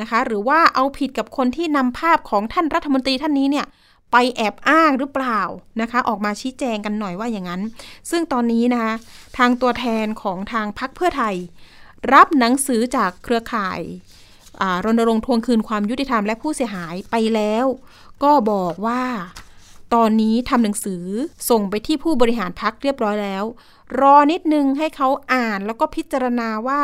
[0.00, 3.66] นะคะ หรือว่าเอาผิดกับคนที่นำภาพของท่านรัฐมนตรีท่านนี้เนี่ย
[4.12, 5.40] ไปแอบอ้างหรือเปล่า
[5.80, 7.62] นะคะ ออกมาชี้แจงกันหน่อยว่าอย่างนั้น
[8.10, 8.94] ซึ่งตอนนี้นะคะ
[9.38, 11.34] ทางตัวแทนของทางพักเพื่อไทย
[12.12, 13.80] รับหนังสือจากเครือข่าย
[14.84, 17.66] รณรงค์ทวงคืนความยุติธรรมและผู้เสียหายไปแล้ว
[18.22, 19.02] ก็บอกว่า
[19.94, 21.04] ตอนนี้ทำหนังสือ
[21.50, 23.44] ส่งไปที่ผู้บริหารพักเรียบร้อยแล้ว
[24.00, 26.80] รอนิดนึงให้เขาอ่านแล้วก็พิจารณาว่า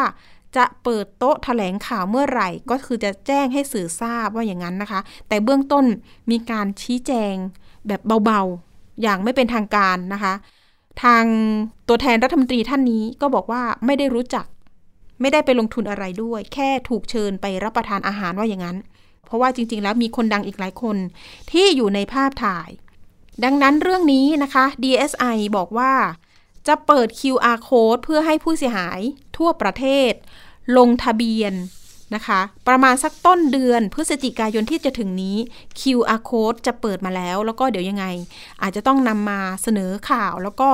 [0.57, 5.85] จะเปิดโต๊ะแถลงข่าวเมื่อไหร่ ก็คือจะแจ้งให้สื่อทราบว่าอย่างนั้นนะคะ แต่เบื้องต้น
[6.31, 7.35] มีการชี้แจง
[7.87, 10.35] แบบเบาๆ อย่างไม่เป็นทางการนะคะ
[11.03, 11.25] ทาง
[11.89, 14.47] ตัวแทนรัฐมนตรีท่านนี้ก็บอกว่าไม่ได้รู้จัก
[15.21, 18.77] ไม่ได้ไปลงทุนอะไรด้วย แค่ถูกเชิญไปรับประทานอาหารว่าอย่างนั้น
[19.33, 20.97] ราะว่าจริง ๆ แล้วมีคนดังอีกหลายคน
[21.51, 22.69] ที่อยู่ในภาพถ่าย
[23.45, 25.93] ดังนั้นเรื่องนี้นะคะ DSI บอกว่า
[26.69, 29.01] จะเปิด QR code เพื่อให้ผู้เสียหาย
[29.37, 30.13] ทั่วประเทศ
[30.77, 31.55] ลงทะเบียน
[32.15, 35.37] นะคะ ประมาณสักต้นเดือนพฤศจิกายนที่จะถึงนี้
[35.81, 38.07] QR code จะเปิดมาแล้ว แล้วก็เดี๋ยวยังไง
[38.63, 40.71] อาจจะต้องนำมาเสนอข่าว แล้วก็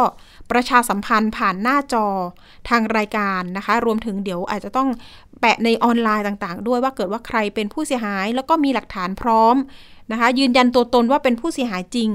[0.50, 2.06] ประชาสัมพันธ์ผ่านหน้าจอ
[2.68, 4.88] ทางรายการนะคะ รวมถึงเดี๋ยวอาจจะต้อง
[5.40, 9.56] แปะในออนไลน์ต่างๆ ด้วยว่าเกิดว่าใครเป็นผู้เสียหาย แล้วก็มีหลักฐานพร้อม
[10.12, 12.10] นะคะยืนยันตัวตนว่าเป็นผู้เสียหายจริง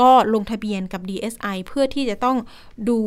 [0.00, 2.36] ก็ลงทะเบียนกับ DSI เพื่อที่จะต้อง
[2.88, 3.00] ดู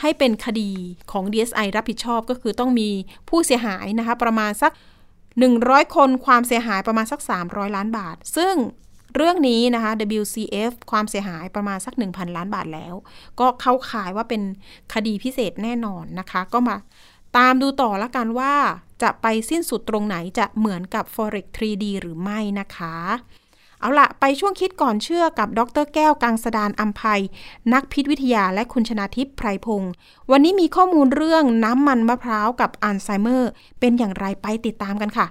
[0.00, 0.70] ให้เป็นคดี
[1.12, 2.88] ของ DSI รับผิดชอบก็คือต้องมี
[3.28, 4.72] ผู้เสียหายนะคะประมาณสัก
[5.32, 8.54] 100 คนความเสียหายประมาณสัก 300 ล้านบาท ซึ่ง
[9.16, 12.94] เรื่องนี้นะคะ WCF ความเสียหายประมาณสัก 1,000 ล้านบาทแล้ว
[13.40, 14.42] ก็เข้าข่ายว่าเป็น
[14.94, 16.76] คดีพิเศษแน่นอนนะคะ ก็มา
[17.36, 18.54] ตามดูต่อละกันว่า
[19.02, 22.96] จะไปสิ้นสุดตรงไหนจะเหมือนกับ Forex 3D หรือไม่นะคะ
[23.80, 27.22] เอาละไปช่วงคิดก่อนเชื่อกับดรแก้วกังสดานอัมภัย
[27.72, 29.92] นักพิษวิทยาและคุณชนาทิพย์ไพรพงศ์
[30.30, 33.50] วันนี้มีข้อมูลเรื่องน้ำมันมะพร้าวกับอัลไซเมอร์
[33.80, 35.26] เป็นอย่างไรไปติดตามกันค่ะ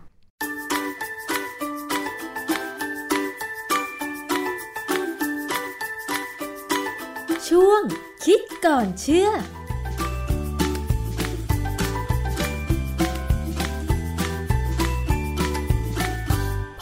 [7.47, 7.81] ช่วง
[8.25, 9.29] คิดก่อนเชื่อ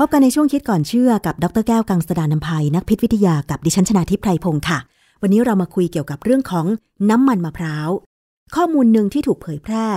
[0.01, 4.79] พบกันในช่วงคิดก่อนเชื่อกับดรแก้วกังสดานนภัยนักพิษวิทยากับดิฉันชนาทิพไพรพงศ์ค่ะ
[5.21, 6.65] วันนี้เรามาคุยเกี่ยวกับเรื่องของ
[7.09, 7.89] น้ำมันมะพร้าว
[8.55, 9.87] ข้อมูลหนึ่งที่ถูกเผยแพร่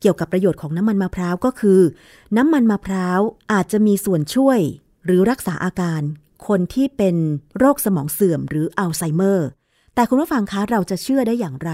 [0.00, 1.80] เกี่ยวกับประโยชน์ของน้ำมันมะพร้าวก็คือ
[2.36, 3.20] น้ำมันมะพร้าว
[3.52, 4.58] อาจจะมีส่วนช่วย
[5.04, 6.02] หรือรักษาอาการ
[6.48, 7.16] คนที่เป็น
[7.58, 9.48] โรคสมองเสื่อมหรืออัลไซเมอร์
[9.94, 11.72] แต่คุณผู้ฟังคะเราจะเชื่อได้อย่างไร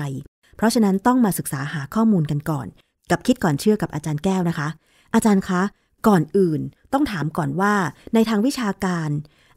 [0.56, 2.66] เพราะฉะนั้นต้องมาศึกษาหาข้อมูลกันก่อน
[3.10, 4.68] กับคิดก่อนเชื่อกับอาจารย์แก้วนะคะ
[5.14, 5.62] อาจารย์คะ
[6.08, 6.60] ก่อนอื่น
[6.92, 7.74] ต้องถามก่อนว่า
[8.14, 9.10] ในทางวิชาการ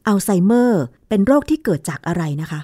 [0.06, 2.60] อัลไซเมอร์เป็นโรคที่เกิดจากอะไรนะคะ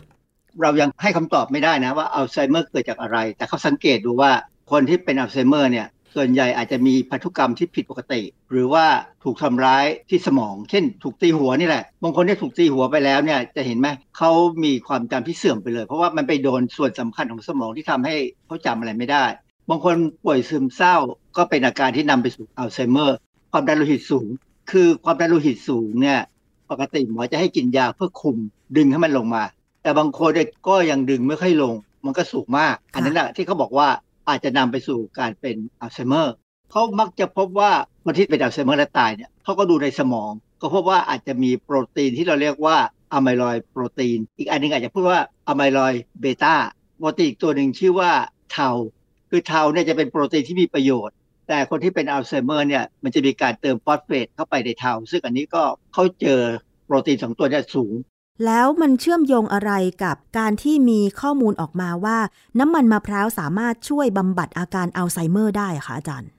[0.60, 4.30] เรายังให้คำตอบไม่ได้นะว่าอัลไซเมอร์เกิดจากอะไร แต่เขาสังเกตดูว่า
[4.70, 8.20] คนที่เป็นอัลไซเมอร์เนี่ยส่วนใหญ่อาจจะมีพันธุกรรมที่ผิดปกติ
[8.50, 8.84] หรือว่า
[9.24, 14.30] ถูกทำร้ายที่สมอง เช่น ถูกตีหัวนี่แหละบางคนที่ถูกตีหัวไปแล้วเนี่ยจะเห็นไหมเขา
[14.64, 18.14] มีความจำที่เสื่อมไปเลย เพราะว่ามันไปโดนส่วนสำคัญของสมองที่ทำให้
[18.46, 19.24] เขาจำอะไรไม่ได้
[19.70, 20.96] บางคนป่วยซึมเศร้า
[21.36, 23.18] ก็เป็นอาการที่นำไปสู่อัลไซเมอร์
[23.56, 24.28] ความดันโลหิตสูง
[24.70, 26.20] คือความดันโลหิตสูงเนี่ย
[26.70, 28.36] ปกติหมอจะให้กินยาเพื่อคุม
[28.76, 29.42] ดึงให้มันลงมา
[29.82, 30.30] แต่บางคน
[30.68, 31.74] ก็ยังดึงไม่ค่อยลง
[32.04, 33.88] มันก็สูงมาก อันนั้นแหละที่เขาบอกว่า
[34.28, 36.34] อาจจะนำไปสู่การเป็นอัลไซเมอร์
[36.70, 37.70] เขามักจะพบว่า
[38.04, 40.30] คนที่เป็นอัลไซเมอร์และตายเนี่ยเขาก็ดูในสมอง
[40.60, 42.76] ก็พบว่าอาจจะมีโปรตีนที่เราเรียกว่า
[43.12, 46.54] อะไมลอยโปรตีน อีกอันนึงอาจจะพูดว่าอะไมลอยเบต้า
[46.98, 48.10] โปรตีนอีกตัวหนึ่งชื่อว่า
[48.52, 48.70] เทา
[49.30, 51.16] คือ tau เนี่ยจะเป็นโปรตีนที่มีประโยชน์
[51.48, 56.40] แต่คนที่เป็นอัลไซเมอร์เนี่ยมันจะมีการเติมฟอสเฟตเข้าไปใน tau ซึ่งอันนี้ก็เขาเจอ
[56.86, 57.94] โปรตีนสองตัวเนี่ยสูง
[58.46, 59.72] แล้วมันเชื่อมโยงอะไร
[60.04, 62.18] กับการที่มีข้อมูลออกมาว่า
[62.58, 66.30] น้ำมันมะพร้าวสามารถช่วยบำบัดอาการอัลไซเมอร์ได้คะอาจารย์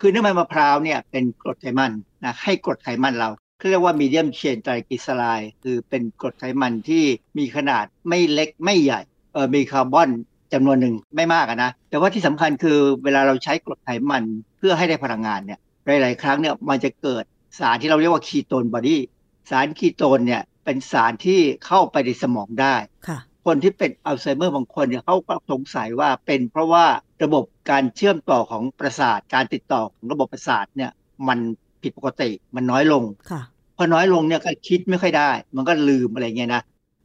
[0.00, 1.92] คือน้ำมันมะพร้าวเนี่ยเป็นกรดไขมัน
[2.24, 3.28] นะให้กรดไขมันเรา
[3.70, 7.04] เรียกว่า medium chain triglyceride คือเป็นกรดไขมันที่
[7.38, 9.00] มีขนาดไม่เล็กไม่ใหญ่
[9.32, 10.08] เออมีคาร์บอน
[10.52, 14.24] จำนวนหนึ่งไม่มากนะ แต่ว่าที่สำคัญคือเวลาเราใช้กรดไขมัน
[14.60, 17.24] เพื่อให้ได้พลังงานเนี่ยหลาย ๆ ครั้งเนี่ยมันจะเกิด
[17.58, 19.00] สารที่เราเรียกว่า ketone body
[19.50, 22.74] สารคีโตนเนี่ยเป็นสารที่เข้าไปในสมองได้
[23.08, 26.84] ค่ะคนที่เป็นอัลไซเมอร์บางคนเนี่ยเขาก็สงสัยว่าเป็นเพราะว่า
[27.24, 30.90] ระบบการเชื่อมต่อของประสาท การติดต่อของระบบประสาทเนี่ย
[31.28, 31.38] มัน
[31.82, 33.42] ผิดปกติมันน้อยลงค่ะ
[33.76, 36.62] พอน้อยลงเนี่ยก็คิดไม่ค่อยได้ มันก็ลืมอะไรเงี้ยนะ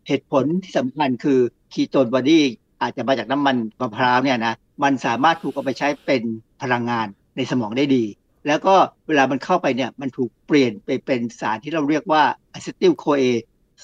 [0.07, 1.39] เหตุผลที่สำคัญคือ
[1.73, 2.43] ketone body
[2.81, 4.53] อาจจะมาจากน้ำมันมะพร้าวเนี่ยนะ
[4.83, 6.23] มันสามารถถูกเอาไปใช้เป็น
[6.61, 8.03] พลังงาน ในสมองได้ดี
[8.47, 8.75] แล้วก็
[9.07, 12.23] เวลามันเข้าไปเนี่ยมันถูกเปลี่ยนไปเป็นสารที่เราเรียกว่า
[12.53, 13.23] acetyl-CoA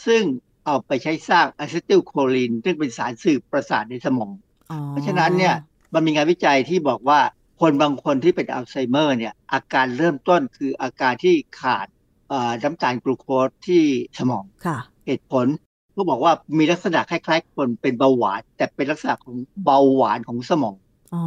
[0.06, 0.24] ซึ่ง
[0.66, 4.34] เอาไปใช้สร้างอะซิติลโคลินซึ่งเป็นสารสื่อประสาทในสมอง
[4.72, 5.56] อ๋อเพราะฉะนั้นเนี่ย
[5.94, 7.20] มันมีงานวิจัยที่บอกว่า
[7.62, 11.88] คนบางคนที่เป็นอัลไซเมอร์เนี่ยอาการเริ่มต้นคืออาการที่ขาด
[12.30, 13.84] เอ่อน้ำตาลกลูโคสที่
[14.20, 14.78] สมองค่ะ
[15.08, 15.46] เหตุผล
[15.94, 20.76] เขาบอกว่ามีลักษณะคล้ายๆ คนเป็นเบาหวาน แต่เป็นลักษณะของเบาหวานของสมอง
[21.14, 21.24] อ๋อ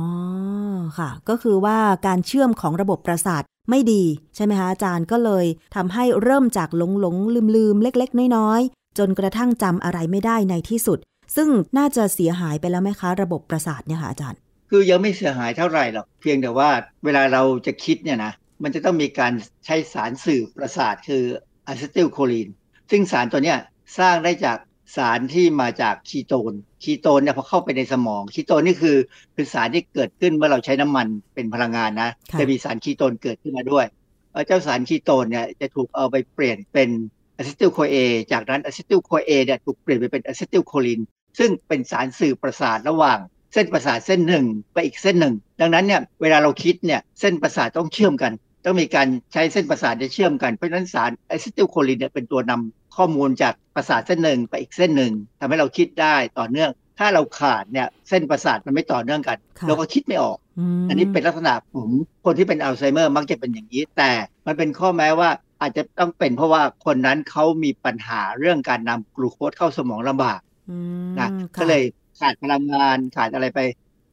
[0.99, 4.03] ค่ะ ก็คือว่าการเชื่อมของระบบประสาทไม่ดี
[4.37, 10.99] ใช่ไหมคะอาจารย์ก็เลยทำให้เริ่มจากหลงหลงลืมลืมเล็ก ๆ น้อยๆ จนกระทั่งจำอะไรไม่ได้ในที่สุด
[11.37, 14.39] ซึ่งน่าจะเสียหายไปแล้วไหมคะ ระบบประสาทเนี่ยค่ะอาจารย์
[14.71, 16.71] คือยังไม่เสียหายเท่าไหร่หรอก เพียงแต่ว่า
[17.05, 18.33] เวลาเราจะคิดเนี่ยนะ
[18.63, 19.33] มันจะต้องมีการ
[19.65, 21.23] ใช้สารสื่อประสาทคือ
[21.67, 22.49] อะซิติลโคลีน
[22.91, 23.59] ซึ่งสารตัวเนี้ย
[23.99, 24.59] สร้างได้จาก
[24.97, 28.97] สารที่มาจากคีโตน คีโตนเนี่ยพอเข้าไปในสมอง คีโตนนี่คือ
[29.35, 33.85] คือสารที่เกิดขึ้นเมื่อเราใช้น้ำมันเป็นพลังงานนะค่ะจะมีสารคีโตนเกิดขึ้นมาด้วย
[34.33, 36.89] เอ่อเจ้าสารคีโตนเนี่ยจะถูกเอาไปเปลี่ยนเป็น
[37.37, 37.97] acetyl-CoA
[38.33, 41.01] จากนั้น acetyl-CoA เนี่ยถูกเปลี่ยนไปเป็นอะซิติลโคลิน
[41.39, 43.19] ซึ่งเป็นสารสื่อประสาทระหว่าง
[43.53, 48.33] เส้นประสาทเส้นหนึ่งไปอีกเส้นหนึ่ง ดังนั้นเนี่ยเวลาเราคิดเนี่ยเส้นประสาทต้องเชื่อมกัน
[48.65, 60.39] ต้องมีการใช้เส้นประสาทเนี่ยเชื่อมกัน เพราะฉะนั้นสารอะซิติลโคลินเนี่ยเป็นตัวนำข้อมูลจากประสาทเส้นหนึ่งไปอีกเส้นหนึ่งทำให้เราคิดได้ต่อเนื่อง ถ้าเราขาดเนี่ยเส้นประสาทมันไม่ต่อเนื่องกันค่ะเราก็คิดไม่ออก อื
[60.83, 61.89] มอันนี้เป็นลักษณะของ
[62.25, 64.11] คนที่เป็นอัลไซเมอร์มักจะเป็นอย่างนี้ แต่
[64.47, 70.41] มันเป็นข้อแม้ว่าอาจจะต้องเป็นเพราะว่าคนนั้นเขามีปัญหาเรื่องการนำกลูโคสเข้าสมองลำบาก
[70.71, 71.83] อืมนะค่ะก็เลย
[72.21, 73.61] ขาดพลังงานขาดอะไรไป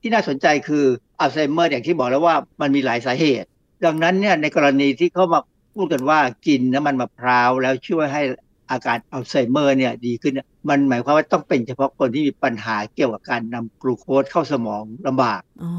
[0.01, 0.85] ที่น่าสนใจคือ
[1.19, 3.47] อัลไซเมอร์อย่างที่บอกแล้วว่ามันมีหลายสาเหตุ
[3.85, 5.39] ดังนั้นเนี่ยในกรณีที่เขามา
[5.75, 8.21] พูดกันว่ากินน้ำมันมะพร้าวแล้วช่วยให้
[8.71, 15.71] อาการอัลไซเมอร์เนี่ยดีขึ้นเนี่ยมันหมายความว่าต้องเป็นเฉพาะคนที่มีปัญหาเกี่ยวกับการนำกลูโคสเข้าสมองลำบากอ๋อ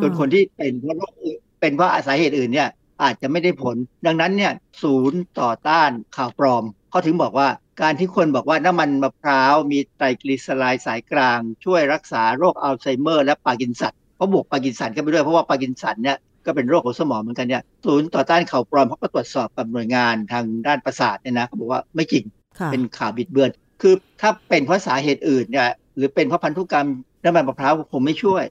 [0.00, 2.68] ส่วนคนที่เป็นเพราะโรคอื่นเป็นเพราะสาเหตุอื่นเนี่ย
[3.02, 3.76] อาจจะไม่ได้ผล
[4.06, 7.48] ดังนั้นเนี่ยศูนย์ต่อต้านข่าวปลอมเขาถึงบอกว่า
[7.82, 22.24] การที่คนบอกว่าน้ำมันมะพร้าวมีไตรกลีเซอไรด์สายกลาง ช่วยรักษาโรคอัลไซเมอร์ และปาร์กินสันเขาบวกปาร์กินสันกันไปด้วยเพราะว่าปาร์กินสันเนี่ย ก็เป็นโรคของสมองเหมือนกันเนี่ยศูนย์ต่อต้านข่าวปลอมเขาก็ตรวจสอบกับหน่วยงานทางด้านประสาทเนี่ยนะเขาบอกว่าไม่จริง
[22.58, 23.50] ค่ะเป็นข่าวบิดเบือน
[23.82, 26.88] คือถ้าเป็นเพราะสาเหตุอื่นเนี่ยหรือเป็นเพราะพันธุกรรม
[27.24, 28.44] น้ำมันมะพร้าวก็ไม่ช่วย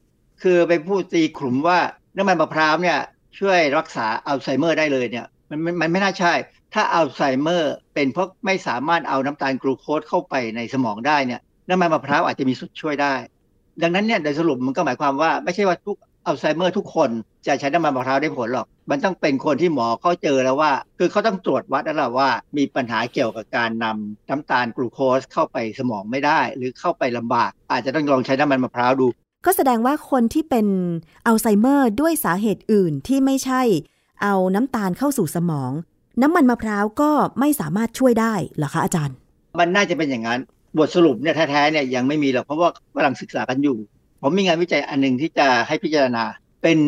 [0.44, 1.80] คือไปพูดตีขลุมว่า
[2.18, 3.00] น้ำมันมะพร้าวเนี่ย
[3.40, 6.34] ช่วยรักษาอัลไซเมอร์ได้เลยเนี่ยมันมันมันไม่น่าใช่
[6.74, 13.16] ถ้าอัลไซเมอร์เป็นเพราะไม่สามารถเอาน้ำตาลกลูโคสเข้าไปในสมองได้เนี่ยน้ำมันมะพร้าวอาจจะมีส่วนช่วยได้
[13.84, 15.98] ดังนั้นเนี่ยโดยสรุปมันก็หมายความว่าไม่ใช่ว่าทุก
[16.28, 17.10] อัลไซเมอร์ทุกคน
[17.48, 29.08] จะใช้น้ำมันมะพร้าวได้ผลหรอก มันต้องเป็นคนที่หมอเขาเจอแล้วว่า คือเขาต้องตรวจวัดแล้วล่ะว่า มีปัญหาเกี่ยวกับการนำน้ำตาลกลูโคสเข้าไปสมองไม่ได้ หรือเข้าไปลำบาก อาจจะต้องลองใช้น้ำมันมะพร้าวดู
[29.46, 30.68] ก็แสดงว่าคนที่เป็น
[31.28, 33.62] อัลไซเมอร์ด้วยสาเหตุอื่นที่ไม่ใช่
[34.22, 35.72] เอาน้ำตาลเข้าสู่สมอง
[36.22, 39.16] น้ำมันมะพร้าวก็ไม่สามารถช่วยได้หรอคะอาจารย์
[39.60, 40.40] มันน่าจะเป็นอย่างนั้น
[40.78, 43.78] บทสรุปเนี่ยแท้ๆเนี่ยยังไม่มีหรอกเพราะว่ากำลังศึกษากันอยู่
[44.22, 46.24] ผมมีงานวิจัยอันหนึ่งที่จะให้พิจารณา
[46.64, 46.80] เป็น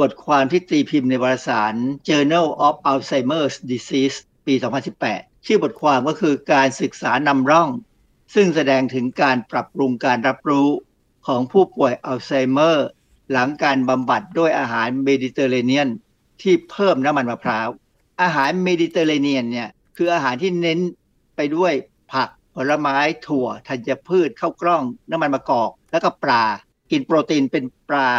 [0.00, 1.74] บทความที่ตีพิมพ์ในวารสาร
[2.08, 4.16] Journal of Alzheimer's Disease
[4.46, 4.54] ปี
[5.00, 7.68] 2018 ชื่อบทความก็คือการศึกษานำร่อง
[8.34, 10.68] ซึ่งแสดงถึงการปรับปรุงการรับรู้
[11.26, 12.88] ของผู้ป่วยอัลไซเมอร์
[13.32, 15.88] หลังการบำบัดด้วยอาหารเมดิเตอร์เรเนียน
[16.42, 17.68] ที่เพิ่มน้ำมันมะพร้าว
[18.22, 20.78] อาหารเมดิเตอร์เรเนียนเนี่ยคืออาหารที่เน้น
[21.36, 21.72] ไปด้วย
[22.12, 26.44] ผักผลไม้ถั่วธัญพืชข้าวกล้อง น้ำมันมะกอก แล้วก็ปลา
[26.90, 28.10] กินโปรตีนเป็นปลา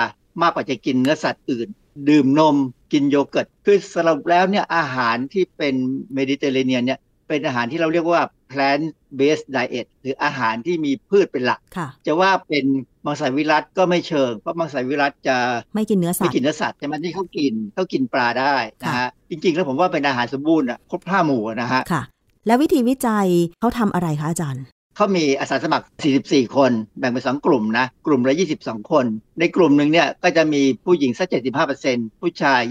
[0.42, 1.68] มากกว่าจะกินเนื้อสัตว์อื่น
[2.10, 2.56] ดื่มนม
[2.94, 5.76] กินโยเกิร์ตคือสรุปแล้วเนี่ยอาหารที่เป็น
[6.14, 8.86] เมดิเตอร์เรเนียนเนี่ยเป็นอาหารที่เราเรียกว่า plant
[9.20, 12.66] based diet หรืออาหารที่มีพืชเป็นหลักค่ะจะว่าเป็น
[13.06, 15.38] มังสวิรัตก็ไม่เชิง เพราะมังสวิรัตจะ
[15.76, 22.02] ไม่กินเนื้อสัไม่ตว์กินเนื้อสัตว์ใช่ไหมที่เขากินเขากินปลาได้นะฮะจริง ๆ แล้วผมว่าเป็นอาหารสมบูรณ์อะครบห้าหมู่นะฮะค่ะ
[22.48, 23.28] แล้ววิธีวิจัย
[23.60, 24.64] เขาทำอะไรคะอาจารย์
[25.00, 25.86] เขามีอาสาสมัคร
[26.20, 29.06] 44 คน แบ่งเป็นสองกลุ่มนะ กลุ่มละ 22 คน
[29.40, 31.28] ในกลุ่มหนึ่งเนี่ยก็จะมีผู้หญิงสัก
[31.76, 32.62] 75%ผู้ชาย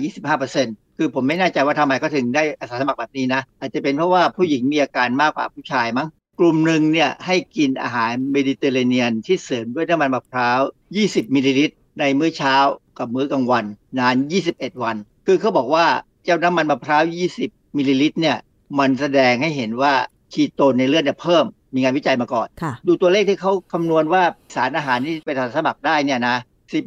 [0.45, 6.09] 25%คือผมไม่แน่ใจว่าทำไมเขาถึงได้อาสาสมัครแบบนี้นะ อาจจะเป็นเพราะว่าผู้หญิงมีอาการมากกว่าผู้ชายมั้ง
[6.41, 10.61] กลุ่มหนึ่งเนี่ยให้กินอาหารเมดิเตอร์เรเนียนที่เสริมด้วยน้ำมันมะพร้าว
[10.99, 12.55] 20 มิลลิลิตร ในมื้อเช้า
[12.99, 13.65] กับมื้อกลางวัน
[13.99, 14.17] นาน
[14.49, 14.97] 21 วัน
[15.27, 15.87] คือเขาบอกว่า
[16.25, 17.03] เจ้าน้ำมันมะพร้าว
[17.41, 18.37] 20 มิลลิลิตรเนี่ย
[18.79, 19.95] มันแสดงให้เห็นว่า
[20.33, 21.45] คีโตนในเลือดเนี่ยเพิ่ม
[21.75, 24.23] มีงานวิจัยมาก่อนค่ะดูตัวเลขที่เขาคำนวณว่า
[24.55, 26.37] สารอาหารที่เป็นอาสาสมัครได้เนี่ยนะ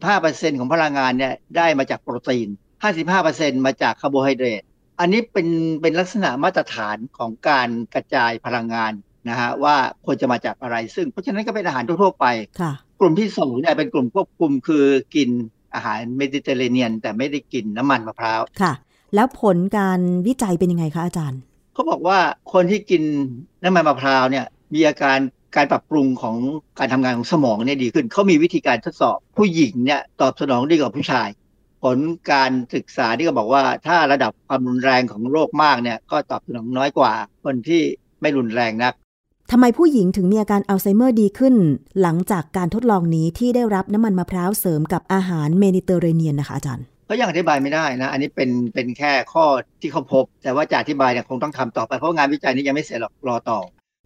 [0.03, 2.47] 15%ของพลังงานเนี่ยได้มาจากโปรตีน
[3.07, 4.61] 55%มาจากคาร์โบไฮเดรต
[4.99, 5.47] อันนี้เป็น
[5.81, 8.93] เป็นลักษณะมาตรฐานของการกระจายพลังงาน
[9.29, 9.75] นะฮะว่า
[10.05, 12.25] ควรจะมาจากอะไร ซึ่งเพราะฉะนั้นก็เป็นอาหารทั่วๆไป
[12.61, 15.29] ค่ะกลุ่มที่สองเนี่ยเป็นกลุ่มควบคุมคือกิน
[15.73, 18.73] อาหารเมดิเตอร์เรเนียน แต่ไม่ได้กินน้ำมันมะพร้าว ค่ะ
[19.15, 21.39] แล้วผลการวิจัยเป็นยังไงคะอาจารย์
[21.73, 22.19] เขาบอกว่า
[22.53, 23.01] คนที่กิน
[23.63, 25.19] น้ำมันมะพร้าวเนี่ย มีอาการ
[25.55, 26.35] การปรับปรุงของ
[26.79, 31.29] การทำงานของสมองเนี่ยดีขึ้น เขามีวิธีการทดสอบ ผู้หญิงเนี่ยตอบสนองดีกว่าผู้ชาย
[31.83, 31.97] ผล
[32.31, 37.13] การศึกษาที่ก็บอกว่า ถ้าระดับความรุนแรงของโรคมากเนี่ยก็ตอบสนองน้อยกว่า
[37.43, 37.81] คนที่
[38.21, 38.93] ไม่รุนแรงนัก
[39.51, 41.55] ทำไมผู้หญิงถึงมีอาการอัลไซเมอร์ดีขึ้น
[42.01, 49.45] หลังจากการทดลองนี้ที่ได้รับน้ำมันมะพร้าวเสริมกับอาหารเมดิเตอร์เรเนียนนะคะอาจารย์ก็ยังอธิบายไม่ได้นะ อันนี้เป็นเป็นแค่ข้อ
[49.81, 53.59] ที่เขาพบ แต่ว่าจะอธิบายเนี่ยคงต้องทำต่อไปเพราะงานวิจัยนี้ยังไม่เสร็จหรอกรอต่อ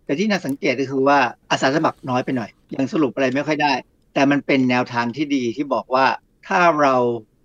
[0.06, 1.20] แต่ที่น่าสังเกตก็คือว่า
[1.52, 3.74] อาสาสมัครน้อยไปหน่อย ยังสรุปอะไรไม่ค่อยได้
[4.14, 6.06] แต่มันเป็นแนวทางที่ดีที่บอกว่า
[6.48, 6.96] ถ้าเรา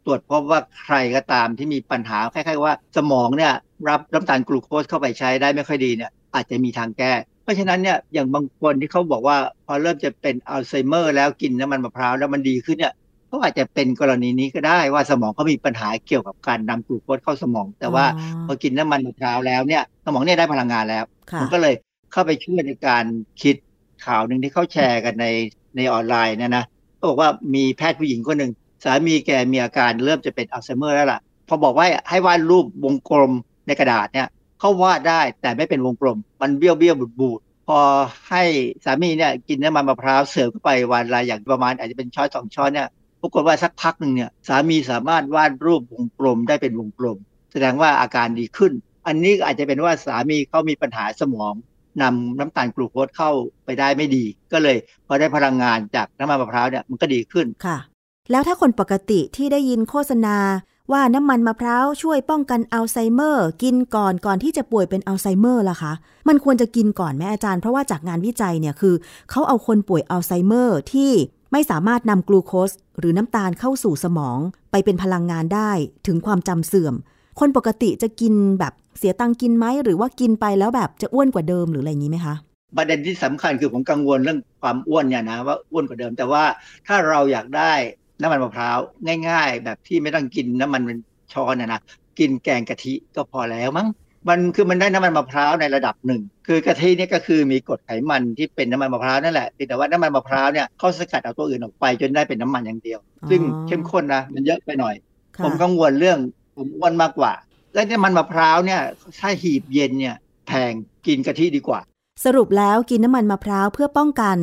[0.04, 3.52] ตรวจพบว่าใครก็ตามที่มีปัญหาคล้ายๆว่า สมองเนี่ย
[3.88, 9.36] รับน้ำตาลกลูโคสเข้าไปใช้ได้ไม่ค่อยดีเนี่ยอาจจะมีทางแก้ เพราะฉะนั้นเนี่ยอย่างบางคนที่เขาบอกว่า
[9.66, 12.94] พอเริ่มจะเป็นอัลไซเมอร์ แล้วกินน้ำมันมะพร้าวแล้วมันดีขึ้นเนี่ย
[13.28, 21.74] เขาอาจจะเป็นกรณีนี้ก็ได้ว่าสมองเขามีปัญหาเกี่ยวกับการนำกลูโคสเข้าสมอง แต่ว่าอ๋อพอกินน้ำมันมะพร้าวแล้วเนี่ยสมองเนี่ยได้พลังงานแล้วค่ะมันก็เลย
[22.12, 23.04] เข้าไปช่วยในการ
[23.42, 23.56] คิด
[24.06, 25.26] ข่าวหนึ่งที่เขาแชร์กันใน
[25.76, 26.64] ในออนไลน์เนะนะ
[26.96, 28.52] เขาบอกว่ามีแพทย์ผู้หญิงคนหนึ่ง
[28.84, 33.32] สามีแกมีอาการเริ่มจะเป็นอัลไซเมอร์แล้วล่ะ พอบอกว่าให้วาดรูปวงกลม
[33.66, 34.28] ในกระดาษเนี่ย
[34.58, 37.78] เขาวาดได้แต่ไม่เป็นวงกลม มันเบี้ยวเบี้ยวบูดบูดพอ
[38.30, 38.44] ให้
[38.84, 42.88] สามีเนี่ยกินน้ำมันมะพร้าวเสริมเข้าไปวันละอย่างประมาณอาจจะเป็นช้อนสองช้อนเนี่ย
[43.20, 47.16] ปรากฏว่าสักพักหนึ่งเนี่ยสามีสามารถวาดรูปวงกลมได้เป็นวงกลม
[47.52, 48.72] แสดงว่าอาการดีขึ้น
[49.06, 51.54] อันนี้อาจจะเป็นว่าสามีเขามีปัญหาสมอง
[52.02, 53.30] นำน้ำตาลกลูโคสเข้า
[53.64, 54.76] ไปได้ไม่ดี ก็เลย
[55.06, 57.78] พอได้พลังงานจากน้ำมันมะพร้าวเนี่ยมันก็ดีขึ้นค่ะ
[58.30, 60.36] แล้วถ้าคนปกติที่ได้ยินโฆษณา
[60.92, 65.92] ว่าน้ำมันมะพร้าวช่วยป้องกันอัลไซเมอร์ กินก่อนก่อนที่จะป่วยเป็นอัลไซเมอร์ล่ะคะ
[66.28, 68.94] มันควรจะกินก่อนไหมอาจารย์เพราะว่าจากงานวิจัยเนี่ยคือ
[69.30, 71.10] เขาเอาคนป่วยอัลไซเมอร์ที่
[71.52, 74.38] ไม่สามารถนำกลูโคสหรือน้ำตาลเข้าสู่สมอง
[74.70, 75.70] ไปเป็นพลังงานได้
[76.06, 76.94] ถึงความจำเสื่อม
[77.40, 82.34] คนปกติจะกินแบบ เสียตังค์กินไหมหรือว่ากินไปแล้วแบบจะอ้วนกว่าเดิมหรืออะไรอย่างนี้ไหมคะ
[82.76, 86.44] ประเด็นที่สำคัญคือผมกังวลเรื่องความอ้วนเนี่ยนะว่าอ้วนกว่าเดิม แต่ว่า
[86.86, 87.72] ถ้าเราอยากได้
[88.20, 88.78] น้ำมันมะพร้าว
[89.28, 90.98] ง่าย ๆ แบบที่ไม่ต้องกินน้ำมันเป็น
[91.32, 91.80] ช้อนนะนะ
[92.18, 93.88] กินแกงกะทิก็พอแล้วมั้ง
[94.28, 104.94] มันคือมันได้น้ำมันมะพร้าวในระดับหนึ่ง คือกะทิเนี่ยก็คือมีกรดไขมันที่เป็นน้ำมันมะพร้าวนั่นแหละเพียงแต่ว่าน้ำมันมะพร้าวเนี่ยเขาสกัดเอาตัวอื่นออกไปจนได้เป็นน้ำมันอย่างเดียวอ๋อซึ่งเข้มข้นนะมันเยอะไปหน่อย
[105.36, 106.18] ค่ะผมกังวลเรื่อง
[106.56, 107.32] ผมอ้วนมากกว่า
[107.74, 108.80] แล้วน้ำมันมะพร้าวเนี่ย
[109.20, 110.16] ถ้าหีบเย็นเนี่ย
[110.46, 110.72] แพง
[111.06, 111.80] กินกะทิดีกว่า
[112.24, 114.36] สรุปแล้วกินน้ำมันมะพร้าวเพื่อป้องกัน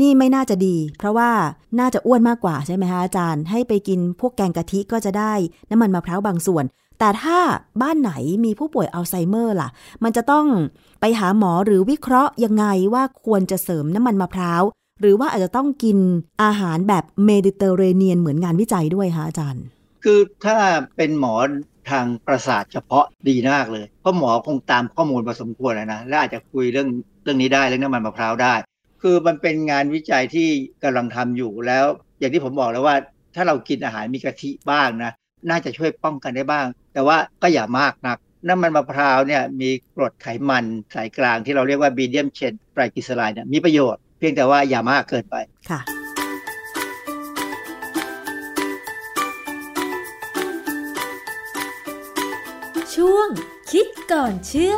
[0.00, 1.30] นี่ไม่น่าจะดี เพราะว่า
[1.78, 5.32] น่าจะอ้วนมากกว่าใช่ไหมคะอาจารย์ ให้ไปกินพวกแกงกะทิก็จะได้
[5.70, 6.64] น้ำมันมะพร้าวบางส่วน
[6.98, 7.38] แต่ถ้า
[7.82, 8.12] บ้านไหน
[8.44, 9.68] มีผู้ป่วยอัลไซเมอร์ล่ะ
[10.04, 10.46] มันจะต้อง
[11.00, 14.62] ไปหาหมอหรือวิเคราะห์ยังไงว่าควรจะเสริมน้ำมันมะพร้าว
[15.00, 15.98] หรือว่าอาจจะต้องกิน
[16.42, 19.64] อาหารแบบเมดิเตอร์เรเนียนเหมือนงานวิจัยด้วยคะอาจารย์
[20.04, 20.56] คือถ้า
[20.96, 21.34] เป็นหมอ
[21.90, 26.88] ทางประสาทเฉพาะดีมากเลย เพราะหมอคงตามข้อมูลพอสมควรนะนะ และอาจจะคุยเรื่อง
[27.22, 28.54] เรื่องนี้ได้เรื่องน้ำมันมะพร้าวได้
[29.02, 30.48] คือมันเป็นงานวิจัยที่
[30.82, 31.84] กำลังทำอยู่แล้ว
[32.18, 32.96] อย่างที่ผมบอกแล้วว่า
[33.34, 35.12] ถ้าเรากินอาหารมีกะทิบ้างนะ
[35.50, 38.18] น่าจะช่วยป้องกันได้บ้าง แต่ว่าก็อย่ามากนัก
[38.48, 40.64] น้ำมันมะพร้าวเนี่ยมีกรดไขมัน
[40.94, 45.36] สายกลางที่เราเรียกว่าบีเดียมเชนไตรกลีเซอไรด์เนี่ยมีประโยชน์เพียงแต่ว่าอย่ามากเกินไป
[45.70, 45.80] ค่ะ
[52.96, 53.28] ช่วง
[53.70, 54.74] คิดก่อนเชื่อ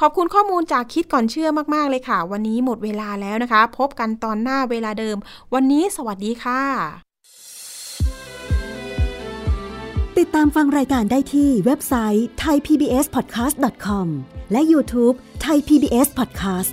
[0.00, 5.16] ขขอบคุณข้อมูลจากคิดก่อนเชื่อมาก ๆ เลยค่ะ วันนี้หมดเวลาแล้วนะคะ พบกันตอนหน้าเวลาเดิม
[5.54, 6.62] วันนี้สวัสดีค่ะ
[10.18, 14.06] ติดตามฟังรายการได้ที่เว็บไซต์ thaipbspodcast.com
[14.52, 15.14] และ YouTube
[15.44, 16.72] Thai PBS Podcast